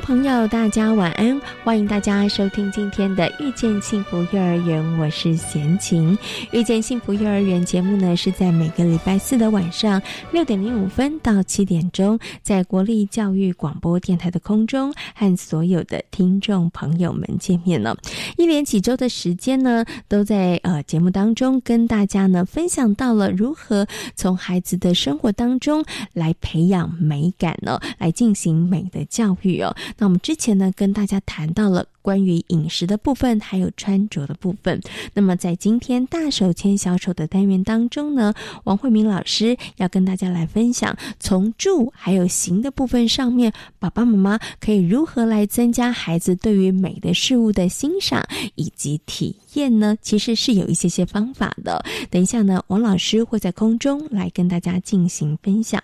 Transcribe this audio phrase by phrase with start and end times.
[0.00, 1.40] 朋友，大家晚安！
[1.64, 6.18] 欢迎大家收听今天的《遇见幸福幼儿园》，我是贤琴。
[6.50, 17.96] 《遇见幸福幼儿园》节目呢，是在每个礼拜四的晚上六点零五分到七点钟，在国立教育广播电台的空中和所有的听众朋友们见面了。
[18.36, 29.72] 一连几周的时间呢，都在呃节目当中跟大家呢分享到了如何从孩子的生活当中来培养美感呢，来进行美的教育哦。
[29.96, 31.86] 那我们之前呢，跟大家谈到了。
[32.02, 34.80] 关于饮食的部分，还有穿着的部分。
[35.14, 48.20] 那么，在今天大手牵小手的单元当中呢，王慧明老师要跟大家来分享，从住还有行的部分上面，爸爸妈妈可以如何来增加孩子对于美的事物的欣赏
[48.56, 49.96] 以及体验呢？
[50.02, 51.84] 其实是有一些些方法的。
[52.10, 55.80] 等一下呢，王老师会在空中来跟大家进行分享。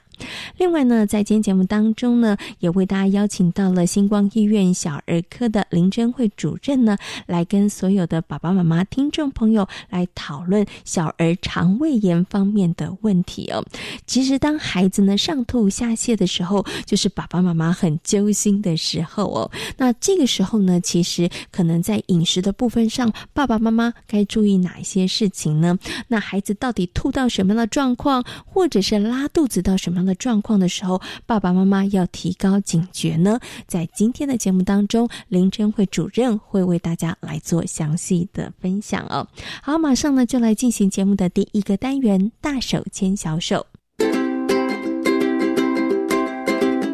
[0.57, 6.09] 另外呢，在今天节目当中呢，也为大家邀请到了星光医院小儿科的林真。
[6.19, 13.65] 会主任呢，来跟所有的爸爸妈妈、听众朋友来讨论小儿肠胃炎方面的问题哦。
[14.07, 19.51] 其实，当孩子呢上吐下泻的时候，就是爸爸妈妈很揪心的时候哦。
[19.77, 25.79] 那这个时候呢，其实可能在饮食的部分上，爸爸妈妈该注意哪一些事情呢？
[26.09, 33.39] 那孩子到底吐到什么样的状况，或者是拉肚子到什么样的状况的时候，爸爸妈妈要提高警觉呢？
[33.67, 35.87] 在今天的节目当中，林真慧。
[35.91, 39.27] 主任会为大家来做详细的分享哦。
[39.63, 43.67] 好，马上呢就来进行节目的第一个单元——大手牵小手。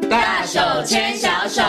[0.08, 1.62] 大手牵小手。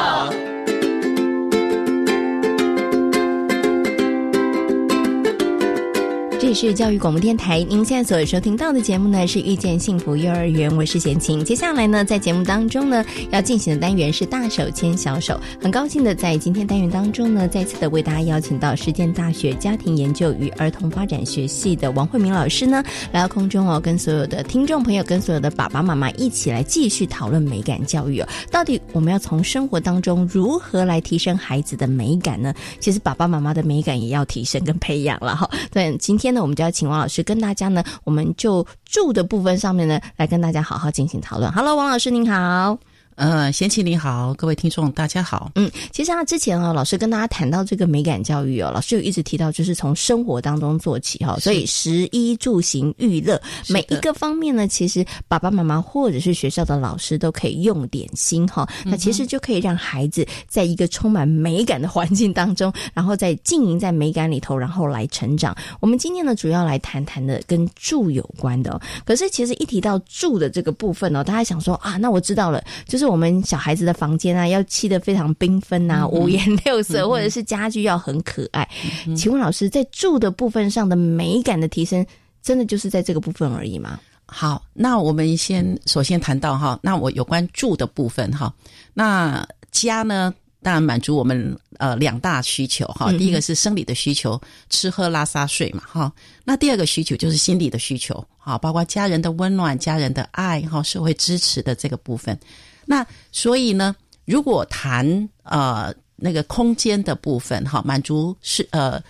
[6.55, 11.43] 是教育广播电台，您现在所收听到的节目呢是遇见幸福幼儿园，我是贤琴。
[11.43, 15.37] 接下来呢，在节目当中呢，要进行的单元是大手牵小手。
[15.61, 28.27] 很高兴的在今天单元当中呢，再次的为大家邀请到实践大学家庭研究与儿童发展学系的王慧明老师呢，来到空中哦，跟所有的听众朋友、跟所有的爸爸妈妈一起来继续讨论美感教育哦。
[28.49, 32.53] 到底我们要从生活当中如何来提升孩子的美感呢？
[32.79, 35.49] 其实爸爸妈妈的美感也要提升跟培养了哈。
[35.69, 36.33] 对，今天。
[36.33, 41.51] 呢我们就要请王老师跟大家呢，我们就住的部分上面呢，来跟大家好好进行讨论。
[41.51, 42.77] Hello，王老师您好。
[43.15, 45.49] 呃，贤琪你好，各位听众大家好。
[45.55, 51.37] 嗯，其实啊，之前啊，老师跟大家谈到这个美感教育哦，老师有一直提到，就是从生活当中做起哈。
[51.39, 58.67] 所以食衣住行娱乐每一个方面呢，其实爸爸妈妈或者是学校的老师都可以用点心哈。
[58.83, 65.55] 那其实就可以让孩子在一个充满美感的环境当中，然后再经营在美感里头，然后来成长。
[65.79, 68.77] 我们今天呢，主要来谈谈的跟住有关的。
[69.05, 73.04] 可是其实一提到住的这个部分呢，大家想说啊，那我知道了，就是。
[73.05, 78.67] 我们小孩子的房间啊，要砌的非常缤纷啊，五颜六色，或者是家具要很可爱。
[79.15, 82.05] 请问老师，在住的部分上的美感的提升，
[82.41, 83.99] 真的就是在这个部分而已吗？
[84.27, 88.51] 好，那我们先首先谈到哈，那我有关住的部分哈，
[88.93, 90.33] 那家呢，
[90.63, 96.11] 当然满足我们呃两大需求哈，第一个是生理的需求，吃喝拉撒睡嘛哈，
[96.43, 102.35] 那第二个需求就是心理的需求，哈，包括家人的温暖、家人的爱哈、社会支持的这个部分。
[102.85, 109.01] 那所以呢，如果谈呃那个空间的部分哈，满足是呃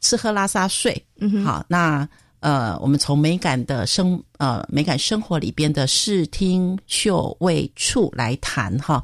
[0.00, 2.08] 吃喝拉撒睡，嗯好，那
[2.40, 9.02] 呃我们从美感的生呃美感生活里边的视听嗅味触来谈哈，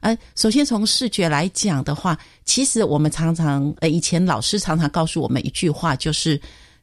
[0.00, 6.40] 呃首先从视觉来讲的话，其实我们常常呃以前老师常常告诉我们一句话，就是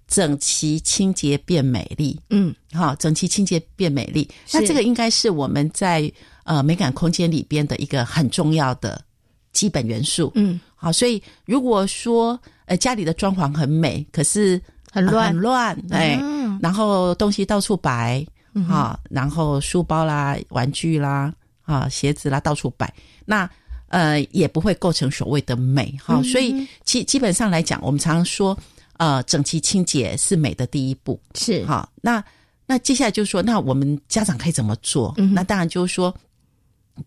[0.07, 6.11] 整齐清洁变美丽，嗯，好，整齐清洁变美丽，那这个应该是我们在。
[6.47, 9.03] 呃，美感空间里边的一个很重要的
[9.51, 10.31] 基本元素。
[10.35, 14.59] 嗯，好，所以如果说呃家里的装潢很美，可是
[14.89, 16.17] 很乱，很乱，哎，
[16.61, 18.25] 然后东西到处摆，
[18.69, 21.33] 啊，然后书包啦、玩具啦、
[21.65, 22.91] 啊鞋子啦到处摆，
[23.25, 23.49] 那
[23.89, 26.23] 呃，也不会构成所谓的美哈。
[26.23, 28.57] 所以基基本上来讲，我们常常说，
[28.97, 31.89] 呃，整齐清洁是美的第一步，是好。
[32.01, 32.23] 那
[32.65, 35.13] 那接下来就是说，那我们家长可以怎么做？
[35.33, 36.13] 那当然就是说，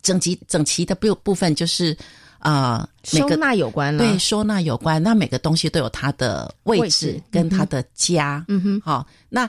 [0.02, 1.96] 整齐整齐的部部分就是
[2.38, 5.02] 啊，收纳有关了，对，收纳有关。
[5.02, 9.06] 那每个东西都有它的位置跟它的家，嗯哼，好。
[9.28, 9.48] 那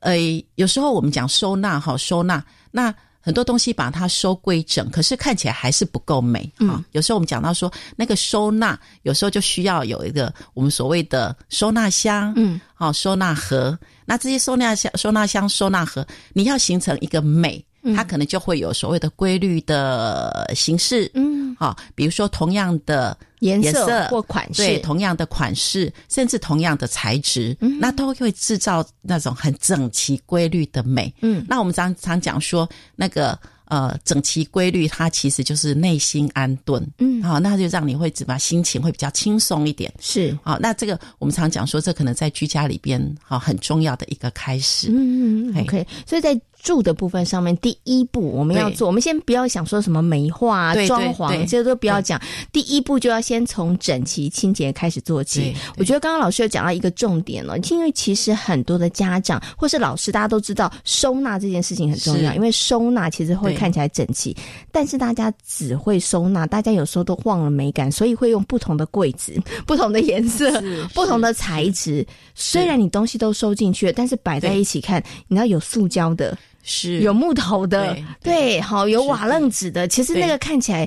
[0.00, 0.16] 呃，
[0.56, 2.94] 有时候我们讲收纳哈，收纳那。
[3.18, 6.84] 很多东西把它收归整，可是看起来还是不够美啊。
[6.92, 13.76] 有时候我们讲到说，那个收纳有时候就需要有一个我们所谓的收纳箱，嗯，好，收纳盒。
[14.04, 17.60] 那这些收纳箱、收纳箱、收纳盒，你要形成一个美。
[17.94, 27.78] 它可能就会有所谓的规律的形式，嗯，好，比如说同样的颜色或款式，对，同样的款式，甚至同样的材质，嗯。
[27.80, 31.12] 那都会制造那种很整齐规律的美。
[31.22, 33.38] 嗯，那我们常常讲说那个。
[33.68, 52.20] 呃，整齐规律，它其实就是内心安顿，嗯，好，那就让你会怎么心情会比较轻松一点，是，好，那这个我们常讲说，这可能在居家里边，好，很重要的一个开始，嗯嗯，OK，所以在住的部分上面，第一步我们要做，我们先不要想说什么美化、装潢，这些都不要讲，
[52.52, 55.54] 第一步就要先从整齐清洁开始做起。
[55.76, 63.56] 我觉得刚刚老师有讲到一个重点了，因为其实很多的家长或是老师，大家都知道收纳这件事情很重要，因为收纳其实会。
[63.56, 64.36] 看起来整齐，
[64.70, 69.32] 但是大家只会收纳，大家有时候都忘了美感，所以会用不同的柜子、
[69.66, 72.06] 不同的颜色、 不同的材质。
[72.34, 76.36] 虽然你东西都收进去了，但是摆在一起看，你知道有塑胶的，
[76.66, 77.00] 是。
[77.00, 79.88] 有木头的，对，好有瓦楞纸的。
[79.88, 80.86] 其实那个看起来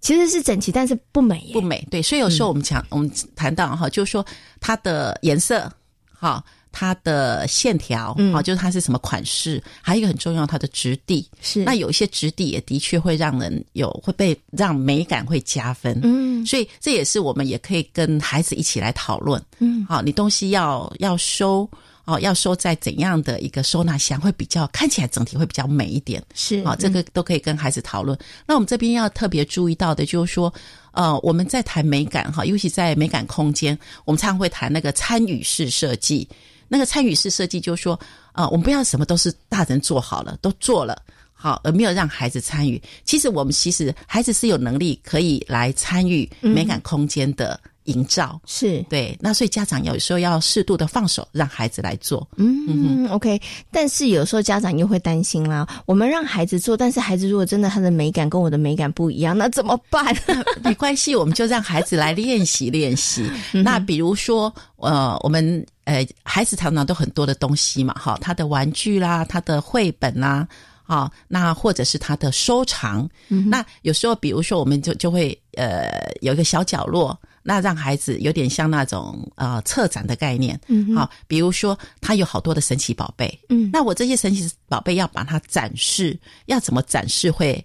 [0.00, 1.86] 其实是整齐，但是不美，不美。
[1.88, 4.26] 对，所以有时候我们讲，我们谈到哈，就是说
[4.60, 5.70] 它的颜色，
[6.12, 6.42] 哈。
[6.72, 11.28] 它的线条啊，就是它是什么款式，还有一个很重要，它的质地。
[11.40, 11.64] 是。
[11.64, 21.68] 那有一些质地也的确会让人有会被让美感会加分，嗯，所以这也是我们也可以跟孩子一起来讨论，嗯，好，你东西要要收
[22.10, 28.18] 哦，要收在怎样的一个收纳箱会比较看起来整体会比较美一点，是啊，这个都可以跟孩子讨论。
[28.46, 30.52] 那我们这边要特别注意到的就是说，
[30.92, 36.28] 呃，我们在谈美感哈，尤其在美感空间，我们常常会谈那个参与式设计。
[36.72, 37.98] 那个参与式设计，就是说，
[38.30, 41.02] 啊，我们不要什么都是大人做好了，都做了
[41.32, 42.80] 好，而没有让孩子参与。
[43.04, 47.58] 其实我们其实孩子是有能力可以来参与美感空间的
[47.90, 49.16] 营造，是对。
[49.20, 52.26] 那所以家长有时候要适度的放手，让孩子来做。
[52.36, 53.40] 嗯，OK。
[53.70, 60.16] 但是有时候家长又会担心啦，我们让孩子做，但是孩子如果真的他的美感跟我的美感不一样，那怎么办？
[60.62, 63.30] 没关系，我们就让孩子来练习练习。
[63.52, 65.66] 那比如说，呃，我们。
[65.84, 70.46] 呃，孩子常常都很多的东西嘛，哈，他的玩具啦，他的绘本啦，
[70.84, 75.90] 啊，那或者是他的收藏，那有时候，比如说，我们就就会呃
[76.20, 87.64] 有一个小角落，那让孩子有点像那种呃策展的概念，嗯，好，比如说他有好多的神奇宝贝，嗯，那我这些神奇宝贝要把它展示，要怎么展示会？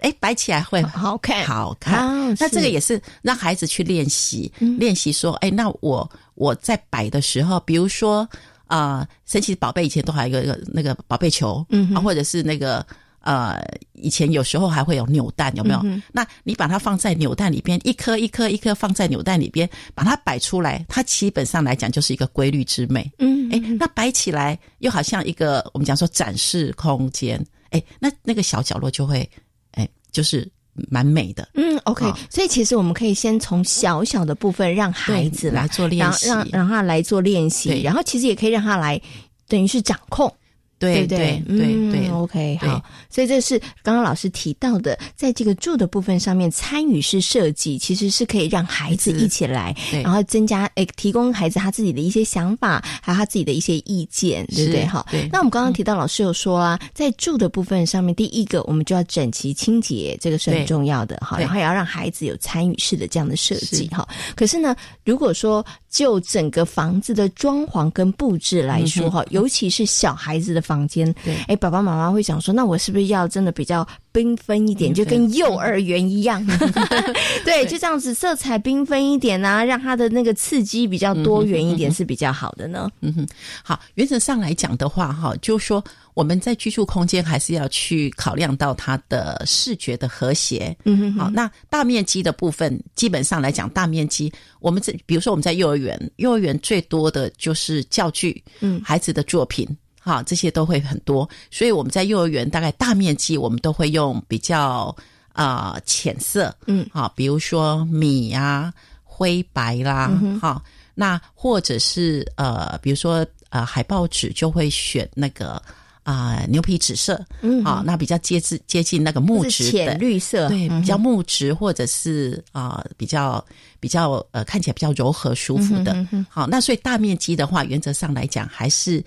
[0.00, 2.34] 哎，摆起来会好看，好看。
[2.38, 8.28] 那这个也是让孩子去练习，练习说，哎，那我我在摆的时候，比如说
[8.66, 12.86] 啊，神奇宝贝以前都还有一个那个宝贝球，嗯，啊，或者是那个
[13.24, 13.60] 呃，
[13.92, 15.82] 以前有时候还会有扭蛋，有没有？
[16.12, 23.10] 那你把它放在扭蛋里边，一颗一颗一颗放在扭蛋里边，把它摆出来，它基本上来讲就是一个规律之美。
[23.18, 29.28] 嗯，哎，那摆起来又好像一个我们讲说展示空间，哎，那那个小角落就会。
[29.72, 30.48] 哎就是
[30.88, 39.00] 蛮美的，嗯，OK，所以其实我们可以先从小小的部分让孩子来做练习，让让他来做练习，然后其实也可以让他来，
[39.48, 40.32] 等于是掌控。
[40.78, 41.90] 对对对？
[41.90, 54.86] 对，OK，好，所以这是刚刚老师提到的，在这个住的部分上面，参与式设计其实是可以让孩子一起来，然后增加诶，提供孩子他自己的一些想法，还有他自己的一些意见，对不对？
[54.86, 64.06] 哈，那我们刚刚提到老师有说啊，在住的部分上面，第一个我们就要整齐清洁，这个是很重要的哈，然后也要让孩子有参与式的这样的设计哈。
[64.34, 76.44] 可是呢，如果说就整个房子的装潢跟布置来说哈，尤其是小孩子的房间，对，哎，爸爸妈妈会想说，那我是不是要真的比较缤纷一点，就跟幼儿园一样？
[77.44, 82.90] 对，就这样子，色彩缤纷一点啊，让他的那个刺激比较多元一点是比较好的呢。
[83.02, 83.28] 嗯哼，
[83.62, 85.84] 好，原则上来讲的话，哈，就是说。
[86.14, 90.72] 我们在居住空间还是要去考量到它的视觉的和谐。
[90.84, 99.66] 嗯哼，好，那大面积的部分，基本上来讲，大面积，我们这比如说我们在幼儿园，幼儿园最多的就是教具，嗯，孩子的作品，
[100.04, 104.94] 哈，这些都会很多，所以我们在幼儿园大概大面积，我们都会用比较
[105.32, 110.62] 啊浅色，嗯，好，比如说米啊、灰白啦，好，
[110.94, 115.60] 那或者是呃，比如说呃海报纸就会选那个。
[116.04, 119.70] 啊，牛皮纸色，嗯，好，那比较接近接近那个木质的。
[119.70, 123.42] 浅绿色，对，比较木质或者是啊比较
[123.80, 129.02] 比较呃看起来比较柔和舒服的，好，那所以大面积的话，原则上来讲还是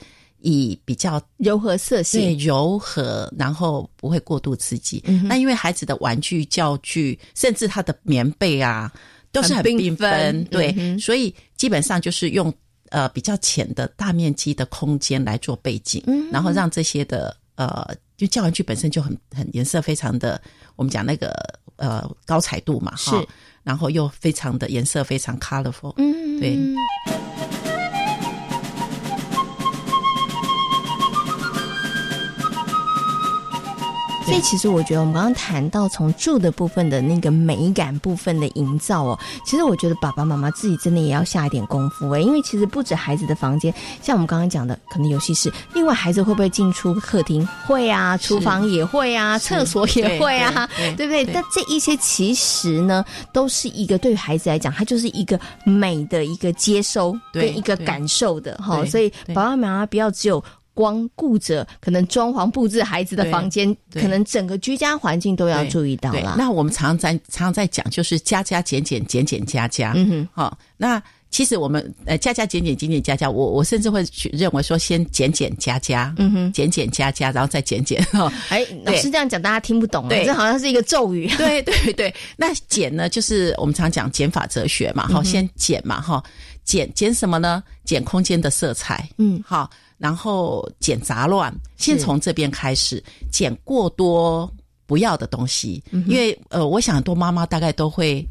[0.49, 5.03] 以比较柔和色系，对，柔和，然后不会过度刺激。
[5.23, 8.91] 那因为孩子的玩具、教具，甚至他的棉被啊，
[9.31, 12.53] 都是很缤纷，对，所以基本上就是用。
[12.89, 17.85] 呃，比较浅的大面积的空间来做背景，嗯，然后让这些的呃，
[18.15, 20.41] 就教玩具本身就很很颜色非常的，
[20.77, 21.35] 我们讲那个
[21.75, 23.21] 呃高彩度嘛，哈，
[23.61, 26.57] 然后又非常的颜色非常 colorful，嗯，对。
[34.27, 47.47] 所以其实我觉得，我们刚刚谈到从住的部分的那个美感部分的营造哦，其实我觉得爸爸妈妈自己真的也要下一点功夫哎，因为其实不止孩子的房间，像我们刚刚讲的，可能游戏室，另外孩子会不会进出客厅？
[47.65, 51.23] 会啊，厨房也会啊，厕所也会啊，对不对？
[51.25, 60.43] 但这一些其实呢，都是一个对于孩子来讲，它就是一个美的一个接收跟一个感受的哈，所以爸爸妈妈不要只有。
[60.77, 66.35] 光顾着可能装潢布置孩子的房间，可能整个居家环境都要注意到了。
[66.37, 69.93] 那我们常常在常常在讲，就是加加减减减减加加。
[69.95, 77.99] 嗯哼，好，那其实我们呃加加减减减减加加，我我甚至会去认为说先减减加加，嗯哼，减减加加，然后再减减。
[78.11, 81.27] 哈， 哎，老师这样讲大家听不懂，对，这好像是一个咒语。
[81.37, 86.23] 对对对，那减呢，就是我们常讲减法哲学嘛，好，先减嘛，哈，
[86.63, 87.63] 减减什么呢？
[87.83, 89.09] 减空间的色彩。
[89.17, 89.67] 嗯，好。
[89.97, 94.51] 然后减杂乱，先从这边开始减过多
[94.85, 98.23] 不要的东西，因为呃，我想很多妈妈大概都会，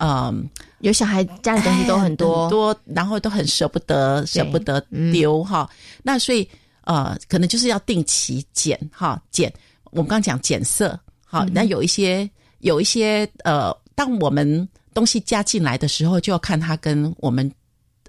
[0.00, 0.48] 嗯，
[0.80, 5.70] 有小孩家里东西都很多多，然后都很舍不得舍不得丢哈。
[6.02, 6.48] 那所以
[6.82, 9.52] 呃，可能就是要定期减哈，减。
[9.92, 17.48] 我们刚刚讲减色，好，那有一些有一些呃，当我们东西加进来的时候，就要看它跟我们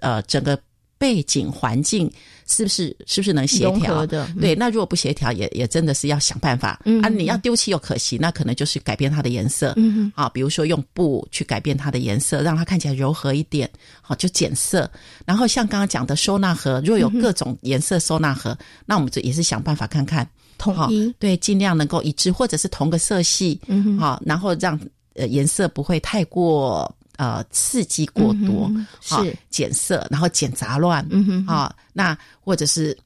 [0.00, 0.58] 呃整个。
[1.04, 2.10] 背景环境
[2.46, 4.26] 是不是是不是能协调的？
[4.40, 7.10] 对，那如果不协调，也也真的是要想办法嗯啊！
[7.10, 13.68] 你要丢弃又可惜，那可能就是改变它的颜色，嗯啊，比如说用布去改变它的颜色，让它看起来柔和一点，
[14.00, 14.90] 好就减色。
[15.26, 18.56] 然后像刚刚讲的收纳盒，如果有各种颜色收纳盒，
[18.86, 24.80] 那我们就也是想办法看看统一，对，尽量能够一致，或者是同个色系，嗯好，然后让
[25.14, 26.90] 呃颜色不会太过。
[27.16, 29.36] 呃，刺激过多是。
[29.50, 32.96] 减色，然后减杂乱，嗯哼，啊，那或者是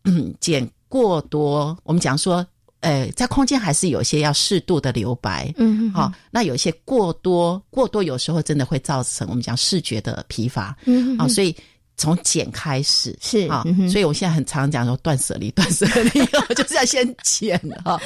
[0.41, 2.47] 减过多，我们讲说，
[2.81, 11.55] 呃，在空间还是有些要适度的留白，嗯哼，好，那有些过多，过多有时候真的会造成我们讲视觉的疲乏，嗯哼，啊，所以。
[11.99, 16.25] 从减开始是啊，所以我现在很常讲说断舍离，断舍离，
[16.55, 18.01] 就是要先减哈，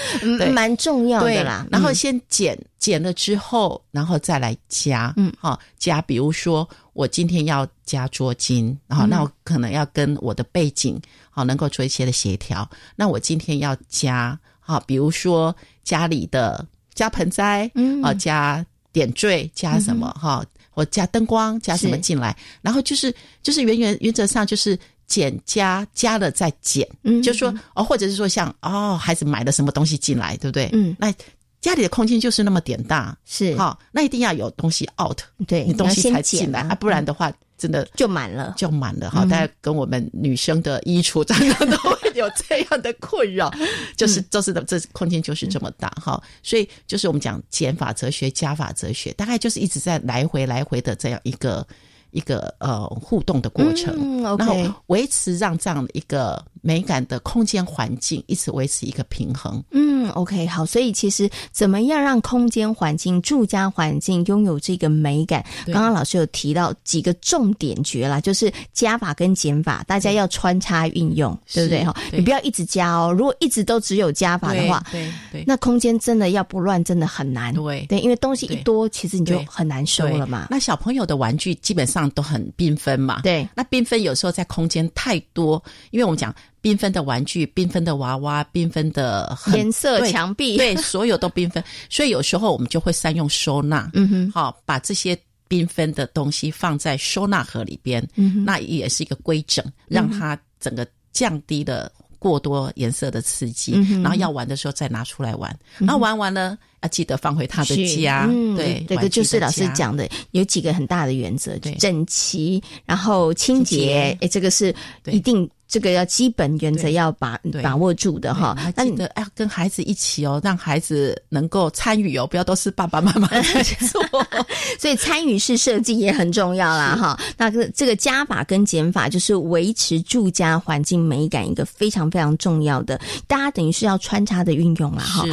[0.53, 1.67] 蛮重要的啦。
[1.71, 6.01] 然后先减减了之后，然后再来加，嗯，好加。
[6.01, 10.99] 比如说我今天要加桌巾，好，那我可能要跟我的背景
[11.31, 12.69] 好能够做一些的协调。
[12.97, 20.43] 那我今天要加，好，比如说家里的加盆栽，嗯，啊，加点缀，加什么哈。
[20.73, 24.77] 或加灯光，加什么进来，然后就是就是原原原则上就是
[25.07, 30.69] 减加加了再减，嗯，就说哦，或者是说像哦，孩子买了什么东西进来，对不对？
[30.73, 31.13] 嗯，那
[31.61, 33.57] 家里的空间就是那么点大，是。
[33.57, 37.33] 好，那一定要有东西 out，对，你东西才进来啊，不然的话。
[37.63, 39.25] 真的就满了，就满了哈！
[39.25, 43.49] 大家跟我们女生的衣橱常常都会有这样的困扰，
[43.97, 46.21] 就是就是的，这空间就是这么大哈。
[46.43, 51.65] 所以就是我们讲减法哲学、加法哲学，大概就是一直在来回来回的这样一个
[52.13, 56.43] 一个呃互动的过程，嗯然后维持让这样的一个。
[56.65, 59.61] 美感的空间环境一直维持一个平衡。
[59.73, 65.45] 嗯，OK，好，所以其实怎么样让空间环境、住家环境拥有这个美感？
[65.67, 71.85] 刚刚老师有提到几个重点诀啦，就是加法跟减法，大家要穿插运用，对不对？
[71.85, 73.13] 哈，你不要一直加哦。
[73.13, 77.53] 如果一直都只有加法的话，对对，那空间真的要不乱，真的很难。
[77.53, 80.47] 对对，因为东西一多，其实你就很难收了嘛。
[80.49, 83.21] 那小朋友的玩具基本上都很缤纷嘛。
[83.23, 86.35] 对，那缤纷有时候在空间太多，因为我们讲。
[86.63, 91.61] 缤纷的玩具，缤纷的娃娃，缤纷的颜色墙壁，对，所有都缤纷。
[91.91, 95.19] 所以有时候我们就会善用收纳，嗯哼，好，把这些
[95.49, 101.91] 缤纷的东西放在收纳盒里边，嗯哼，那也是一个规整，让它整个降低了
[102.23, 106.57] 过多颜色的刺激，然后要玩的时候再拿出来玩，然后玩完了。
[106.83, 108.29] 要，记得放回他的家。
[108.31, 114.17] 嗯，对，这个就是老师讲的，有几个很大的原则：整齐，然后清洁。
[114.21, 114.73] 哎，这个是
[115.07, 115.49] 一定。
[115.73, 124.03] 这个要基本原则要把把握住的哈，那记得要跟孩子一起哦，让孩子能够参与哦，不要都是爸爸妈妈 在做。
[124.79, 127.19] 所以参与式设计也很重要啦哈。
[127.39, 135.25] 那个这个加法跟减法就是维持住家环境美感一个非常非常重要的，大家等于是要穿插的运用啦哈。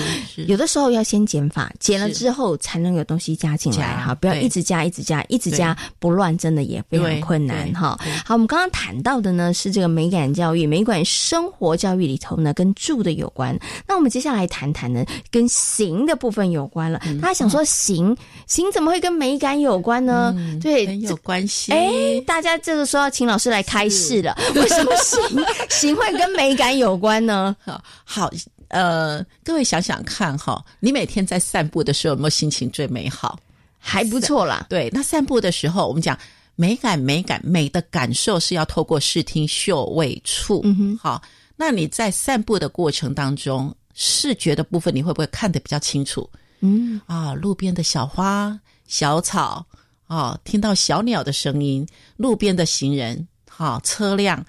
[0.48, 8.00] 有的时候要先减法，减了之后才能有东西加进来哈，不要一直加一直加一直加不乱，真的也非常困难哈。
[8.24, 10.29] 好，我们刚刚谈到的呢是这个美感。
[10.34, 13.58] 教育美管生活教育里头呢，跟住的有关。
[13.88, 17.00] 那我们接下来谈谈呢，跟行的部分有关了。
[17.22, 18.16] 大家想说行
[18.48, 20.36] 行怎么会跟美感有关呢？
[20.62, 21.72] 对，很有关系。
[21.72, 24.38] 哎，大家这个时候要请老师来开示了。
[24.56, 27.56] 为什么行 行会跟美感有关呢？
[28.04, 28.30] 好，
[28.70, 33.40] 呃，各位想想看哈，你每天在散步的时候有没有心情最美好？
[33.78, 34.66] 还不错啦。
[34.70, 36.18] 对，那散步的时候，我们讲。
[36.60, 40.60] 美感，美感，美的感受是要透过视听嗅味触。
[40.66, 41.22] 嗯哼，好，
[41.56, 46.30] 那你在散步的过程当中，视觉的部分你会不会看得比较清楚？
[46.60, 49.66] 嗯，啊，路边的小花、小草，
[50.04, 51.88] 啊，听到小鸟的声音，
[52.18, 54.46] 路边的行人，好，车辆，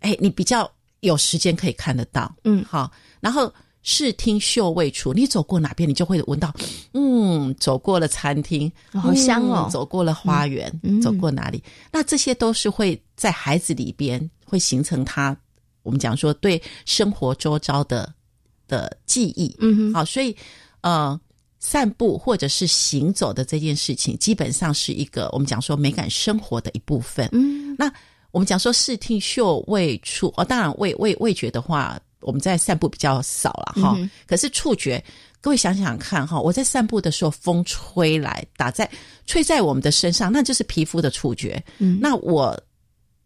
[0.00, 2.30] 哎，你比较有时间可以看得到。
[2.44, 3.50] 嗯，好，然后。
[3.86, 6.52] 视听嗅味处，你走过哪边，你就会闻到，
[6.94, 10.72] 嗯，走过了餐厅，好香哦；走过了花园，
[11.02, 11.62] 走过哪里？
[11.92, 15.36] 那这些都是会在孩子里边会形成他，
[15.82, 18.10] 我们讲说对生活周遭的
[18.66, 19.54] 的记忆。
[19.60, 20.34] 嗯，好，所以
[20.80, 21.20] 呃，
[21.58, 27.28] 散步或者是行走的这件事情，基本上是一个我们讲说美感生活的一部分。
[27.32, 27.92] 嗯，那
[28.30, 32.00] 我们讲说视听嗅味触，哦，当然味味味觉的话。
[32.24, 35.02] 我们在散步比较少了哈，可是触觉，
[35.40, 38.90] 各位想想看哈，我在散步的时候，风吹来打在
[39.26, 41.62] 吹在我们的身上，那就是皮肤的触觉。
[41.78, 42.58] 嗯，那我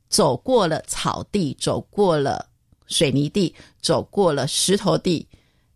[0.08, 2.44] 走过了草地，走过了
[2.88, 5.24] 水泥地，走过了石头地，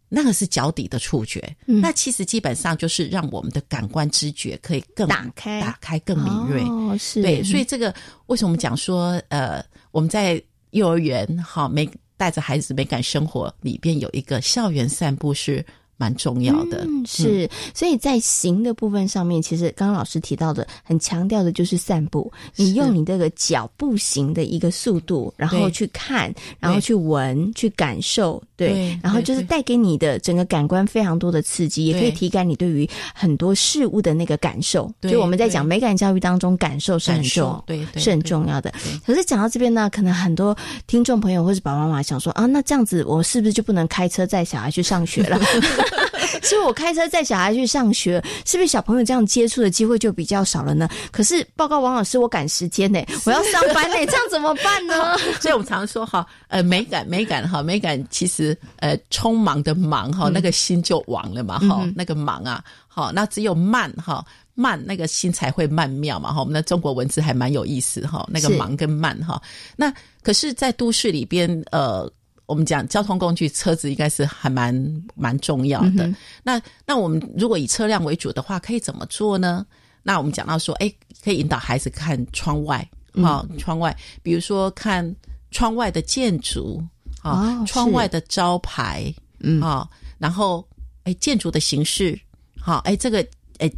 [0.09, 1.57] 那个是脚底的触觉。
[1.65, 6.61] 那其实基本上就是让我们的感官知觉可以更打开，打开更敏锐。
[6.63, 7.95] 哦，是对，所以这个
[8.27, 11.89] 为什么讲说呃，我们在幼儿园哈每。
[12.23, 15.67] 带着孩子美感生活里边有一个校园散步是。
[16.03, 22.29] 蛮重要的，嗯是，所以在行的部分上面，其实刚刚老师提到的，很强调的就是散步。
[22.57, 34.93] 你用你这个脚步行的一个速度，然后去看，然后去闻，去感受，对，然后就是带给你的整个感官非常多的刺激，也可以提感你对于很多事物的那个感受。
[35.03, 38.75] 就我们在讲美感教育当中，感受是很重，对，是很重要的。
[39.07, 40.57] 可是讲到这边呢，可能很多
[40.89, 45.39] 听众朋友或是爸爸妈妈想说啊，那这样子我是不是就不能开车载小孩去上学了？
[46.43, 50.89] 所以我开车载小孩去上学，是不是小朋友这样接触的机会就比较少了呢？
[51.11, 55.17] 可是报告王老师，我赶时间呢， 我要上班呢，这样怎么办呢？
[55.41, 64.25] 所以我们常说哈，呃，美感，美感哈，美感其实呃，匆忙的忙哈，那个心就亡了嘛哈，那个忙啊，好，那只有慢哈，
[64.55, 66.41] 慢那个心才会曼妙嘛哈。
[66.41, 69.41] 我们的中国文字还蛮有意思哈，那个忙跟慢哈。
[69.77, 72.11] 那可是，在都市里边呃。
[72.47, 76.13] 我们讲交通工具，车子应该是还蛮蛮重要的。
[76.43, 79.65] 那那我们如果以车辆为主的话，可以怎么做呢？
[80.03, 85.15] 那我们讲到说，哎，可以引导孩子看窗外，啊，窗外，比如说看
[85.51, 86.83] 窗外的建筑，
[87.23, 90.67] 啊，窗外的招牌，嗯，啊，然后，
[91.05, 92.21] 哎，建筑的形式，
[92.61, 93.25] 好，哎，这个，
[93.59, 93.71] 哎，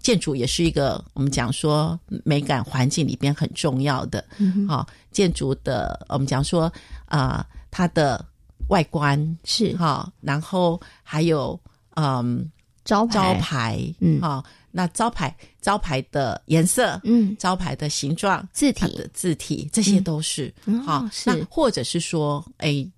[0.00, 4.22] 建筑也是一个我们讲说美感环境里边很重要的，
[4.68, 6.70] 好，建筑的我们讲说
[7.06, 7.44] 啊。
[7.76, 8.24] 它的
[8.68, 9.76] 外观是。
[9.76, 11.60] 哈，然后还有
[11.96, 12.48] 嗯
[12.84, 14.20] 招招牌嗯。
[14.20, 18.96] 哈，那招牌招牌的颜色嗯，招牌的形状字体。
[18.96, 20.54] 的字体这些都是
[20.86, 22.88] 好，那或者是说哎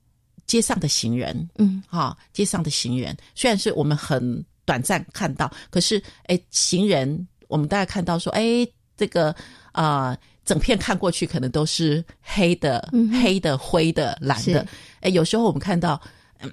[0.47, 1.83] 街上的行人嗯。
[1.89, 9.35] 哈，街上的行人虽然是我们很短暂看到，可是哎行人我们大家看到说哎这个
[9.73, 10.15] 啊。
[10.47, 12.89] 整片看过去可能都是黑的、
[13.21, 14.65] 黑的、灰的、蓝的。
[15.01, 16.01] 哎，有时候我们看到，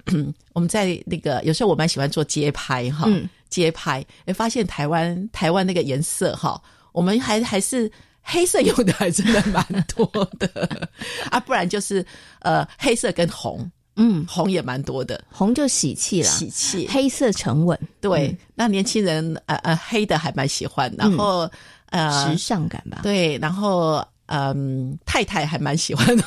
[0.52, 3.08] 我们在那个有时候我蛮喜欢做街拍哈，
[3.48, 10.04] 街拍哎，发现台湾台湾那个颜色哈，我们还还是黑色用的还真的蛮多
[10.40, 10.88] 的。
[11.30, 12.04] 啊，不然就是
[12.40, 21.48] 呃黑色跟红，嗯，红也蛮多的，红就喜气了，喜气，黑色沉稳，对，那年轻人呃呃黑的还蛮喜欢，然后。
[21.94, 23.00] 呃，时尚感吧。
[23.02, 26.24] 对，然后嗯，太太还蛮喜欢的，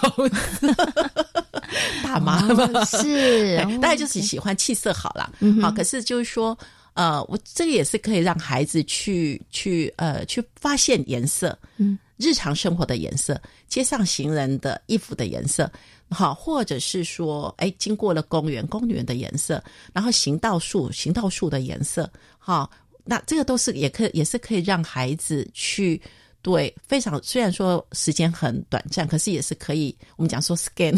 [2.04, 2.40] 大妈
[2.86, 5.32] 是， 大概就是喜欢气色好了。
[5.62, 6.58] 好，可是就是说，
[6.94, 15.70] 呃，我这个也是可以让孩子去去呃去发现颜色，嗯，日常生活的颜色，街上行人的衣服的颜色，
[16.10, 22.70] 好，或者是说，哎，经过了公园，公园的颜色，然后行道树，行道树的颜色，好，
[23.08, 26.02] 那这个都是也可以也是可以让孩子去。
[26.44, 30.96] 对，非常虽然说时间很短暂，可是也是可以我们讲说 scan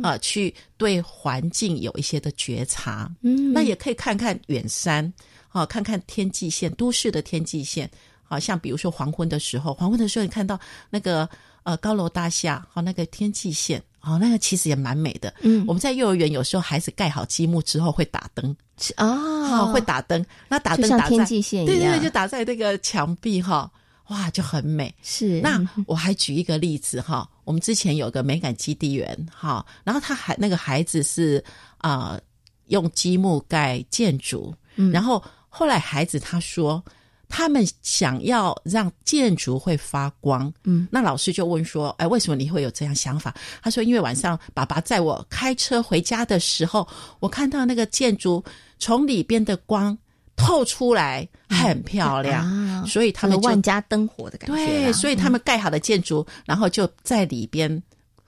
[0.00, 3.10] 啊，去对环境有一些的觉察。
[3.22, 5.12] 嗯，那也可以看看远山，
[5.48, 7.90] 啊，看看天际线，都市的天际线，
[8.22, 11.28] 好像比如说黄昏的时候，黄昏的时候你看到那个
[11.64, 15.32] 呃高楼大厦，好那个天际线，哦，那个其实也蛮美的。
[15.42, 18.56] 嗯，我们在幼儿园有时候孩子盖好积木之后会打灯
[18.96, 23.70] 啊，会打灯，那打灯像天际线一样，对对，就打在那个墙壁哈。
[24.08, 24.92] 哇，就很美。
[25.02, 31.44] 是，那我还举一个例子哈，我们之前有个美感基地园哈，然后他还那个孩子是
[31.78, 32.18] 啊
[32.66, 34.52] 用积木盖建筑，
[34.92, 36.84] 然后后来孩子他说
[37.30, 43.34] 他们想要让建筑会发光，嗯，那老师就问说，哎，为什么你会有这样想法？
[43.62, 46.86] 他说，因为晚上爸爸在我开车回家的时候，
[47.20, 48.44] 我看到那个建筑
[48.78, 49.96] 从里边的光。
[50.36, 54.56] 透出来很漂亮，所以他们万家灯火的感觉。
[54.56, 57.70] 对，所以他们盖好的建筑，然后就在里边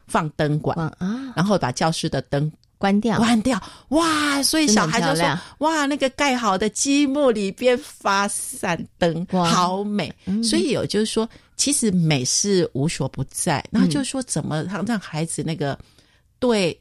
[0.09, 3.63] 放灯管啊，然后把教室的灯关掉，关掉。
[3.91, 13.65] 哇，所以小孩就说：“哇，那个盖好的积木里边发闪灯，好美。”所以有就是说，其实美是无所不在。
[13.71, 15.79] 然后就是说，怎么让让孩子那个
[16.41, 16.77] 对。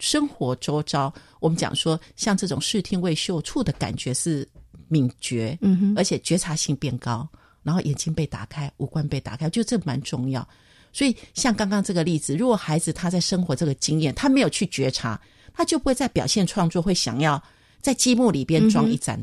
[0.00, 4.48] 生活周遭，我们讲说，像这种视听味嗅触的感觉是
[4.86, 7.28] 敏觉，嗯哼，而且觉察性变高，
[7.64, 10.46] 然后眼睛被打开，五官被打开，就这蛮重要。
[10.92, 15.20] 所以像刚刚这个例子，如果孩子他在生活这个经验，他没有去觉察，
[15.52, 17.42] 他就不会在表现创作会想要
[17.80, 19.22] 在积木里边装一盏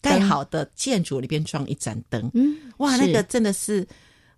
[0.00, 2.30] 盖好的建筑里边装一盏灯。
[2.34, 3.86] 嗯，哇，那个真的是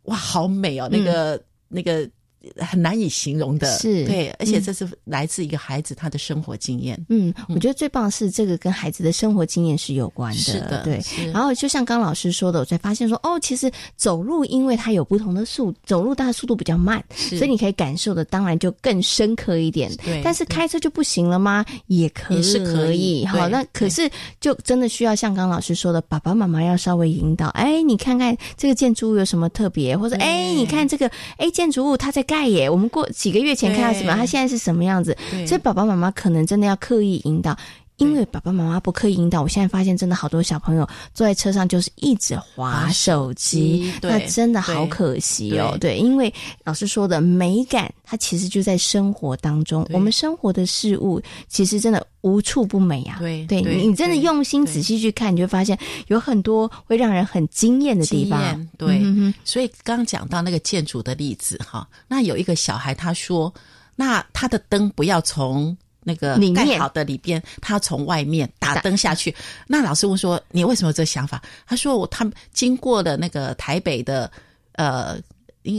[0.05, 2.09] 哇，好美哦，那个那个。
[2.57, 6.99] 很难以形容的，是对，而且这是来自一个孩子他的生活经验。
[7.09, 11.01] 嗯，我觉得最棒是这个跟孩子的生活经验是有关的，是的，对。
[11.33, 19.95] 然后就像刚老师说的，我才发现说，哦，其实走路因为它有不同的速，走路它的速度比较慢，所以你可以感受的当然就更深刻一点。
[20.05, 21.65] 对，但是开车就不行了吗？
[21.87, 23.25] 也可以，是可以。
[23.27, 27.49] 好，那可是就真的需要像刚老师说的，爸爸妈妈要稍微引导。
[27.49, 33.07] 哎，你看看这个建筑物有什么特别，或者哎，你看这个哎建筑物它在盖耶，我们过。
[33.11, 35.15] 几个月前看到什么，他现在是什么样子？
[35.47, 37.55] 所以爸爸妈妈可能真的要刻意引导，
[38.03, 45.77] 因为爸爸妈妈不刻意引导，我现在发现真的好多小朋友坐在车上就是一直划手机，那真的好可惜哦。
[45.81, 46.33] 对，因为
[46.65, 53.19] 老师说的美感，它其实就在生活当中，我们生活的事物其实真的无处不美啊。
[53.21, 58.69] 对，对你真的用心仔细去看，你就发现有很多会让人很惊艳的地方。
[58.77, 59.01] 对，
[59.45, 63.53] 所以刚讲到那个建筑的例子哈，那有一个小孩他说，
[63.95, 65.77] 那他的灯不要从。
[66.03, 69.35] 那个盖好的里边，他从外面打灯下去。
[69.67, 74.31] 那老师问说：“你为什么有这个想法？”他说：“我他经过了那个台北的
[74.73, 75.17] 呃，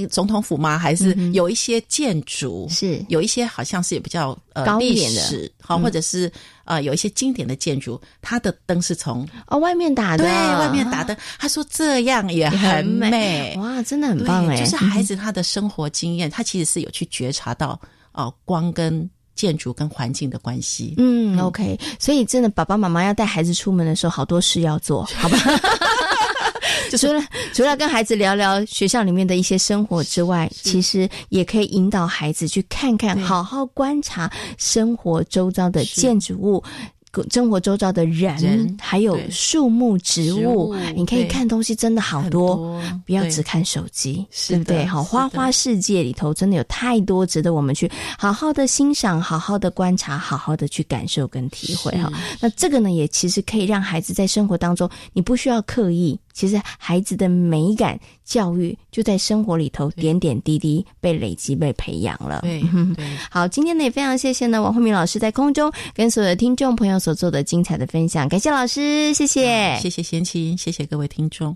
[0.09, 0.77] 总统府吗？
[0.77, 6.31] 还是有一些建筑是有一些好像是也比较呃高一点的，好，或者是
[6.63, 11.15] 呃有一些经典的建筑，它的灯是从哦外面打的，对外面打灯。
[11.37, 14.55] 他说这样也很美哇，真的很棒哎！
[14.55, 17.77] 就是孩子他的生活经验，他其实是有去觉察到
[18.13, 19.09] 哦光跟。
[19.35, 25.37] 建筑跟环境的关系，嗯，OK，所以真的爸爸妈妈要带孩子出门的时候，好多事要做， 好吧？
[26.97, 27.19] 除了
[27.53, 36.63] 除了跟孩子聊聊学校里面的一些生活之外，其实也可以引导孩子去看看，好好观察生活周遭的建筑物。
[37.29, 44.85] 生活周遭的人，还有树木、植物，你可以看东西真的好多，不要只看手机，对不对？
[44.85, 52.11] 好，花花世界里头真的有太多值得我们去好好的欣赏、好好的观察、好好的去感受跟体会哈。
[52.39, 56.19] 那这个呢，也其实可以让孩子在生活当中，你不需要刻意。
[56.33, 62.41] 其实孩子的美感教育就在生活里头点点滴滴被累积、被培养了。
[62.41, 62.61] 对，
[63.31, 71.55] 好，今天呢也非常谢谢呢王慧明老师在空中跟所有的听众朋友所做的精彩的分享，感谢老师，谢谢，谢谢贤琴，谢谢各位听众。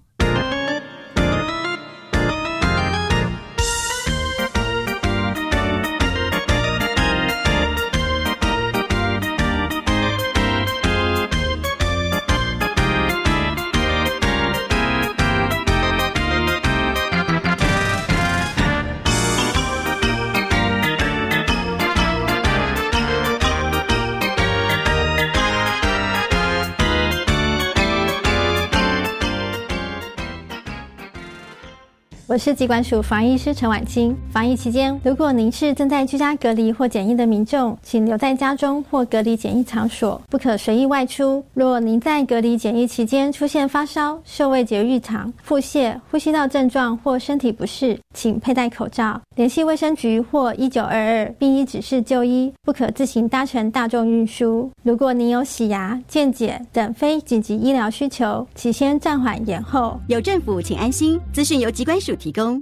[32.37, 34.15] 市疾管署防疫师陈婉清。
[34.29, 41.43] 防疫期间，如果您是正在居家隔离或检疫的民众，请留在家中或隔离检疫场所，不可随意外出。
[41.53, 54.69] 若您在隔离检疫期间出现发烧、嗅味觉异常、腹泻、呼吸道症状或身体不适，请佩戴口罩，联系卫生局或一九二二，并依指示就医，不可自行搭乘大众运输。
[54.83, 59.99] 如果您有洗牙、健检等非紧急医疗需求，请先暂缓延后。
[60.07, 61.19] 有政府，请安心。
[61.33, 62.61] 资讯由机关署提提供。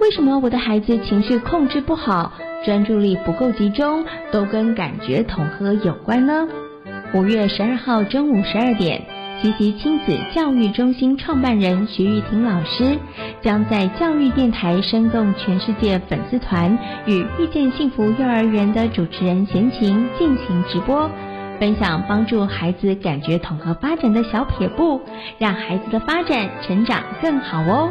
[0.00, 2.32] 为什么我的孩子情绪控制不好，
[2.64, 6.48] 专注力不够集中，都跟感觉统合有关呢？
[7.12, 9.02] 五月十二号中午十二点，
[9.42, 12.98] 积极亲子教育中心创办人徐玉婷老师
[13.42, 21.10] 将在教育电台生动全世界粉丝团与遇见幸福幼儿园的主持人闲情进行直播。
[21.58, 25.00] 分享帮助孩子感觉统合发展的小撇步，
[25.38, 27.90] 让孩子的发展成长更好哦。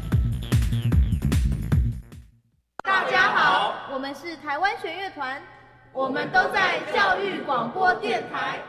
[4.51, 5.41] 台湾弦乐团，
[5.93, 8.59] 我们都在教育广播电台。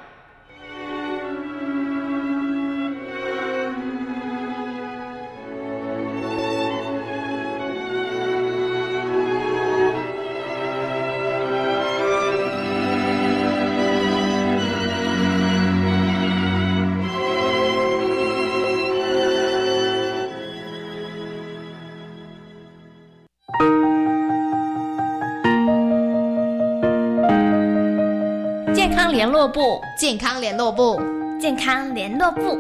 [29.33, 31.01] 络部，健康联络部，
[31.40, 32.59] 健康联络部，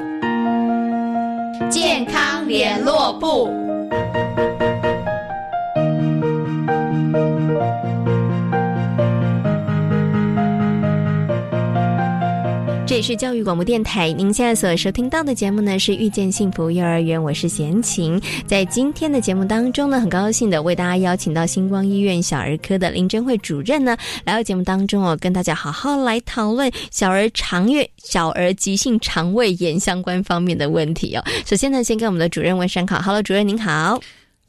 [1.70, 3.50] 健康联络部。
[12.92, 18.20] 这里是教育广播电台，您现在所收听到的节目呢是遇见幸福幼儿园，我是贤琴。
[18.46, 31.24] 在今天的节目当中呢，很高兴的为大家邀请到星光医院小儿科的林珍慧主任呢来到节目当中哦，跟大家好好来讨论小儿肠胃、小儿急性肠胃炎相关方面的问题哦。
[31.46, 33.98] 首先呢，先跟我们的主任问声好，Hello，主任您好。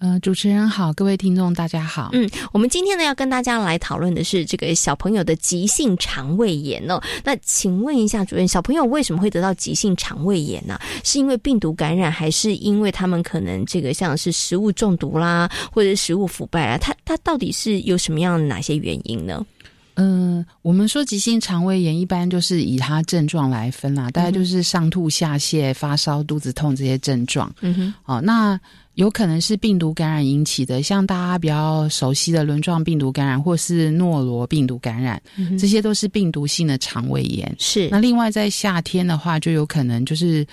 [0.03, 2.09] 呃，主持人好，各位听众大家好。
[2.11, 7.01] 嗯，我们今天呢要跟大家来讨论的是这个小朋友的急性肠胃炎哦。
[7.23, 10.77] 那请问一下主任，小朋友为什么会得到急性肠胃炎呢？
[11.05, 16.77] 是因为病毒感染，还是因为他们可能这个像是食物中毒啦，或者食物腐败啊？
[16.77, 19.45] 他他到底是有什么样的哪些原因呢？
[19.95, 27.49] 嗯，我们说急性肠胃炎一般就是以它症状来分啦，大概就是上吐下泻、发烧、肚子痛这些症状。
[27.61, 28.59] 嗯哼，哦，那。
[28.95, 35.21] 有可能是病毒感染引起的，像大家比较熟悉的轮状病毒感染，或是诺罗病毒感染，
[35.58, 37.56] 这些都是病毒性的肠胃炎。
[37.58, 37.89] 是。
[37.89, 40.45] 那另外在夏天的话，就有可能就是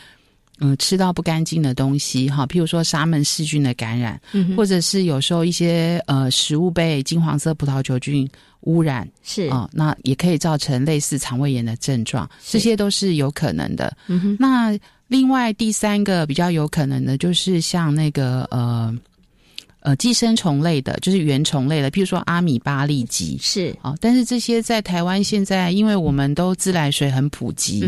[0.60, 4.20] 嗯吃到不干净的东西哈，譬如说沙门氏菌的感染，
[4.56, 8.28] 或者是有时候一些呃食物被金黄色葡萄球菌
[8.60, 13.96] 污染，是啊，那也可以造成类似肠胃炎的症状，这些都是有可能的。
[14.06, 14.78] 嗯，那。
[15.10, 18.96] 另外第三个比较有可能的，就是像那个呃
[19.80, 23.92] 呃寄生虫类的，就是原虫类的，譬如说阿米巴痢疾是啊。
[24.00, 27.80] 但是这些在台湾现在，因为我们都自来水很普及，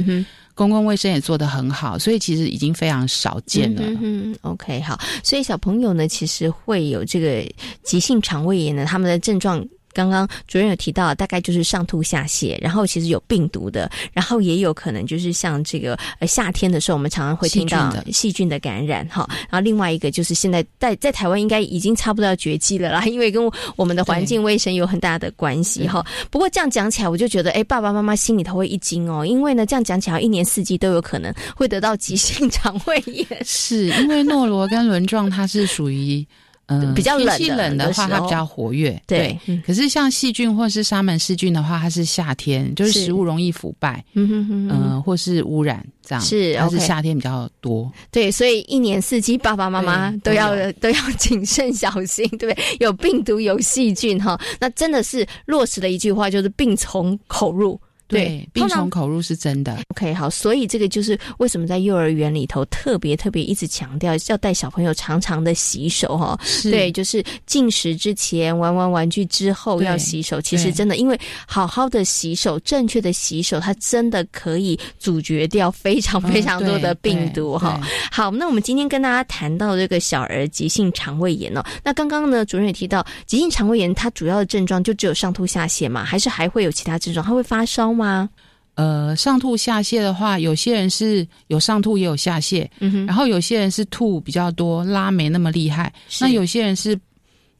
[0.55, 3.83] 公共卫生也做得很好，所以其实已经非常少见了。
[3.85, 7.45] 嗯 OK，好，所以小朋友呢，其实会有这个
[7.83, 9.65] 急性肠胃炎呢，他们的症状。
[9.93, 19.27] 刚刚主任有提到，大概就是上吐下泻，然后其实有病毒的，然后也有可能就是像这个呃夏天的时候，我们常常会听到细菌的感染哈。
[19.51, 23.43] 然后另外一个就是现在在在台湾应该已经差不多要绝迹了啦，因为跟
[23.77, 26.05] 我们的环境卫生有很大的关系哈。
[26.31, 36.27] 不过这样讲起来，我就觉得哎，爸爸妈妈心里头会一惊哦，因为呢这样讲起来，一年四季都有可能会得到急性肠胃炎，是因为诺罗跟轮状它是属于。
[36.67, 39.01] 嗯，比较冷气冷的话，它比较活跃。
[39.07, 46.23] 对，可是像细菌或是沙门氏菌的话，它是夏天，就是食物容易腐败，嗯，或是污染这样。
[46.23, 47.91] 是，它是夏天比较多。
[48.11, 52.57] 对，所以一年四季，爸爸妈妈都要 都要谨慎小心，对不对？
[52.81, 57.79] 有病毒，有细菌，哈，那真的是落实的一句话，就是病从口入。
[58.07, 59.79] 对，病从口入是真的。
[59.89, 66.39] OK，好，所以这个就是为什么在幼儿园里头特别特别一直强调要带小朋友常常的洗手哈。
[66.65, 70.41] 对，就是进食之前、玩完玩具之后要洗手。
[70.41, 77.81] 其实真的，因为好好的洗手、正确的洗手，它真的可以阻绝掉非常非常多的病毒哈。
[78.11, 81.65] 好，那我们今天跟大家谈到这个小儿急性肠胃炎哦。
[81.83, 87.25] 那刚刚呢，主任也提到，急性肠胃炎它主要的症状就只有上吐下泻嘛，还是还会有其他症状？
[87.25, 88.02] 它会发烧吗？
[88.03, 88.29] 吗？
[88.75, 95.93] 呃，上吐下泻的话，有些人是有上吐也有下泻，嗯哼，然后有些人是吐比较多，拉没那么厉害。
[96.23, 96.99] 那有些人是